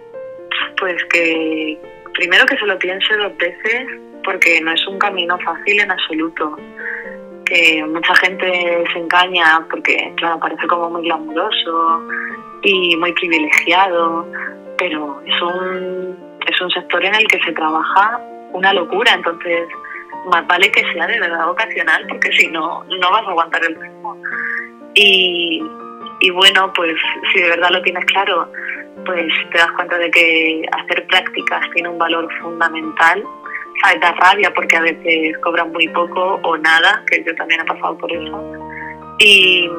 Pues 0.78 1.02
que 1.10 1.78
primero 2.14 2.46
que 2.46 2.56
se 2.56 2.66
lo 2.66 2.78
piense 2.78 3.16
dos 3.16 3.36
veces 3.36 3.86
porque 4.24 4.60
no 4.60 4.72
es 4.72 4.86
un 4.86 4.98
camino 4.98 5.38
fácil 5.38 5.80
en 5.80 5.90
absoluto. 5.90 6.56
Que 7.46 7.82
mucha 7.86 8.14
gente 8.16 8.84
se 8.92 8.98
engaña 8.98 9.66
porque, 9.70 10.12
claro, 10.16 10.38
parece 10.38 10.66
como 10.66 10.90
muy 10.90 11.02
glamuroso 11.02 12.02
y 12.62 12.94
muy 12.96 13.12
privilegiado, 13.14 14.26
pero 14.76 15.22
es 15.24 15.40
un, 15.40 16.18
es 16.46 16.60
un 16.60 16.70
sector 16.70 17.04
en 17.04 17.14
el 17.14 17.26
que 17.26 17.40
se 17.40 17.52
trabaja 17.52 18.20
una 18.52 18.72
locura, 18.74 19.12
entonces 19.14 19.68
más 20.26 20.46
vale 20.46 20.70
que 20.70 20.82
sea 20.92 21.06
de 21.06 21.20
verdad 21.20 21.48
ocasional 21.48 22.04
porque 22.08 22.30
si 22.32 22.48
no, 22.48 22.84
no 22.84 23.10
vas 23.10 23.26
a 23.26 23.30
aguantar 23.30 23.62
el 23.64 23.74
ritmo. 23.80 24.20
Y, 24.94 25.62
y 26.20 26.30
bueno, 26.30 26.72
pues 26.74 26.94
si 27.32 27.40
de 27.40 27.50
verdad 27.50 27.70
lo 27.70 27.82
tienes 27.82 28.04
claro, 28.06 28.50
pues 29.04 29.32
te 29.50 29.58
das 29.58 29.70
cuenta 29.72 29.98
de 29.98 30.10
que 30.10 30.62
hacer 30.72 31.06
prácticas 31.06 31.60
tiene 31.74 31.88
un 31.88 31.98
valor 31.98 32.28
fundamental. 32.40 33.24
¿Sabes? 33.82 34.00
Da 34.00 34.12
rabia 34.12 34.52
porque 34.52 34.76
a 34.76 34.80
veces 34.80 35.38
cobran 35.38 35.70
muy 35.70 35.86
poco 35.88 36.40
o 36.42 36.56
nada, 36.56 37.02
que 37.08 37.22
yo 37.24 37.34
también 37.36 37.60
he 37.60 37.64
pasado 37.64 37.96
por 37.96 38.10
eso. 38.10 38.52
Y, 39.18 39.70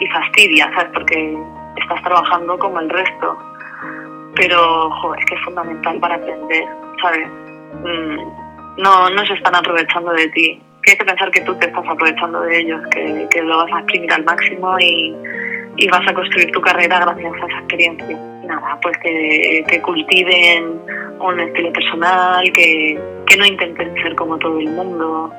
y 0.00 0.06
fastidia, 0.08 0.70
¿sabes? 0.74 0.90
Porque 0.92 1.36
estás 1.76 2.02
trabajando 2.02 2.58
como 2.58 2.80
el 2.80 2.90
resto. 2.90 3.38
Pero, 4.36 4.90
jo, 4.90 5.14
es 5.14 5.24
que 5.26 5.34
es 5.36 5.40
fundamental 5.42 5.98
para 6.00 6.16
aprender, 6.16 6.64
¿sabes? 7.00 7.26
Mm, 7.82 8.82
no, 8.82 9.10
no 9.10 9.26
se 9.26 9.34
están 9.34 9.54
aprovechando 9.54 10.12
de 10.12 10.28
ti. 10.28 10.60
Tienes 10.82 10.98
que 10.98 11.04
pensar 11.04 11.30
que 11.30 11.40
tú 11.42 11.54
te 11.54 11.66
estás 11.66 11.84
aprovechando 11.88 12.40
de 12.42 12.60
ellos, 12.60 12.80
que, 12.90 13.26
que 13.30 13.42
lo 13.42 13.58
vas 13.58 13.72
a 13.72 13.78
exprimir 13.78 14.12
al 14.12 14.24
máximo 14.24 14.76
y, 14.80 15.16
y 15.76 15.88
vas 15.88 16.06
a 16.06 16.14
construir 16.14 16.50
tu 16.52 16.60
carrera 16.60 17.00
gracias 17.00 17.32
a 17.32 17.46
esa 17.46 17.58
experiencia. 17.58 18.33
Nada, 18.46 18.78
pues 18.82 18.96
que, 18.98 19.64
que 19.68 19.80
cultiven 19.82 20.80
un 21.20 21.40
estilo 21.40 21.72
personal, 21.72 22.44
que, 22.52 22.98
que, 23.26 23.36
no 23.36 23.46
intenten 23.46 23.94
ser 24.02 24.14
como 24.14 24.38
todo 24.38 24.58
el 24.58 24.68
mundo. 24.68 25.32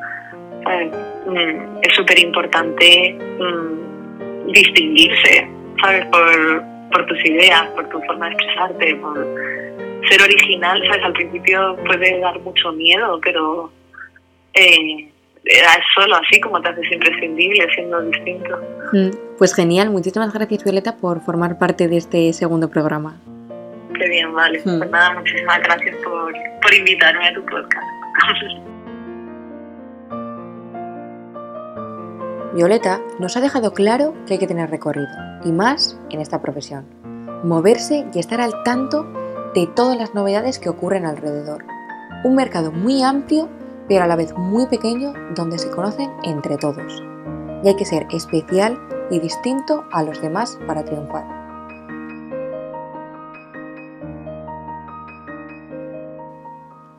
Mm, 1.25 1.77
es 1.81 1.93
súper 1.93 2.17
importante 2.19 3.15
mm, 3.39 4.51
distinguirse, 4.51 5.47
¿sabes? 5.81 6.05
Por, 6.07 6.63
por 6.91 7.05
tus 7.05 7.25
ideas, 7.25 7.67
por 7.75 7.87
tu 7.89 8.01
forma 8.01 8.27
de 8.27 8.33
expresarte, 8.33 8.95
por 8.95 9.17
ser 10.09 10.21
original, 10.21 10.81
¿sabes? 10.87 11.03
Al 11.03 11.13
principio 11.13 11.75
puede 11.85 12.19
dar 12.19 12.39
mucho 12.39 12.71
miedo, 12.71 13.19
pero 13.23 13.71
eh, 14.53 15.09
es 15.45 15.83
solo 15.95 16.15
así 16.15 16.39
como 16.41 16.61
te 16.61 16.69
haces 16.69 16.91
imprescindible 16.91 17.67
siendo 17.73 18.01
distinto. 18.01 18.59
Pues 19.37 19.53
genial, 19.53 19.89
muchísimas 19.89 20.33
gracias 20.33 20.63
Violeta 20.63 20.97
por 20.97 21.21
formar 21.21 21.57
parte 21.57 21.87
de 21.87 21.97
este 21.97 22.33
segundo 22.33 22.69
programa. 22.69 23.19
Qué 23.97 24.09
bien, 24.09 24.33
vale. 24.33 24.59
Pues 24.61 24.89
nada, 24.89 25.13
muchísimas 25.13 25.59
gracias 25.59 25.95
por, 26.03 26.33
por 26.61 26.73
invitarme 26.73 27.27
a 27.27 27.33
tu 27.33 27.45
podcast. 27.45 28.65
Violeta 32.55 33.01
nos 33.19 33.35
ha 33.35 33.41
dejado 33.41 33.73
claro 33.73 34.13
que 34.25 34.33
hay 34.33 34.39
que 34.39 34.47
tener 34.47 34.69
recorrido, 34.69 35.09
y 35.43 35.51
más 35.51 35.99
en 36.09 36.21
esta 36.21 36.41
profesión. 36.41 36.85
Moverse 37.43 38.05
y 38.13 38.19
estar 38.19 38.39
al 38.39 38.63
tanto 38.63 39.03
de 39.53 39.67
todas 39.67 39.97
las 39.97 40.13
novedades 40.13 40.57
que 40.57 40.69
ocurren 40.69 41.05
alrededor. 41.05 41.65
Un 42.23 42.35
mercado 42.35 42.71
muy 42.71 43.03
amplio, 43.03 43.49
pero 43.87 44.03
a 44.03 44.07
la 44.07 44.15
vez 44.15 44.35
muy 44.35 44.65
pequeño, 44.67 45.13
donde 45.35 45.57
se 45.57 45.69
conocen 45.69 46.11
entre 46.23 46.57
todos. 46.57 47.03
Y 47.63 47.67
hay 47.67 47.75
que 47.75 47.85
ser 47.85 48.07
especial 48.11 48.79
y 49.09 49.19
distinto 49.19 49.85
a 49.91 50.03
los 50.03 50.21
demás 50.21 50.57
para 50.67 50.83
triunfar. 50.83 51.25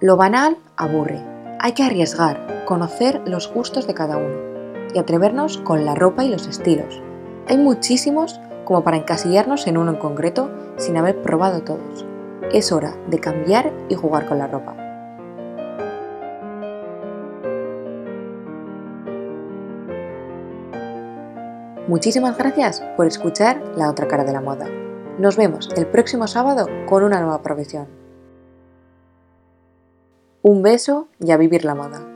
Lo 0.00 0.16
banal 0.16 0.58
aburre. 0.76 1.20
Hay 1.58 1.72
que 1.72 1.82
arriesgar, 1.82 2.64
conocer 2.66 3.22
los 3.26 3.52
gustos 3.52 3.86
de 3.86 3.94
cada 3.94 4.18
uno 4.18 4.36
y 4.94 4.98
atrevernos 4.98 5.58
con 5.58 5.84
la 5.84 5.94
ropa 5.94 6.24
y 6.24 6.28
los 6.28 6.46
estilos. 6.46 7.02
Hay 7.48 7.56
muchísimos 7.56 8.40
como 8.64 8.84
para 8.84 8.98
encasillarnos 8.98 9.66
en 9.66 9.78
uno 9.78 9.92
en 9.92 9.98
concreto 9.98 10.50
sin 10.76 10.96
haber 10.96 11.22
probado 11.22 11.62
todos. 11.62 12.04
Es 12.52 12.72
hora 12.72 12.94
de 13.08 13.18
cambiar 13.18 13.72
y 13.88 13.94
jugar 13.94 14.26
con 14.26 14.38
la 14.38 14.48
ropa. 14.48 14.85
Muchísimas 21.88 22.36
gracias 22.36 22.82
por 22.96 23.06
escuchar 23.06 23.62
La 23.76 23.88
otra 23.88 24.08
cara 24.08 24.24
de 24.24 24.32
la 24.32 24.40
moda. 24.40 24.66
Nos 25.20 25.36
vemos 25.36 25.68
el 25.76 25.86
próximo 25.86 26.26
sábado 26.26 26.66
con 26.88 27.04
una 27.04 27.20
nueva 27.20 27.42
profesión. 27.42 27.86
Un 30.42 30.62
beso 30.62 31.06
y 31.20 31.30
a 31.30 31.36
vivir 31.36 31.64
la 31.64 31.76
moda. 31.76 32.15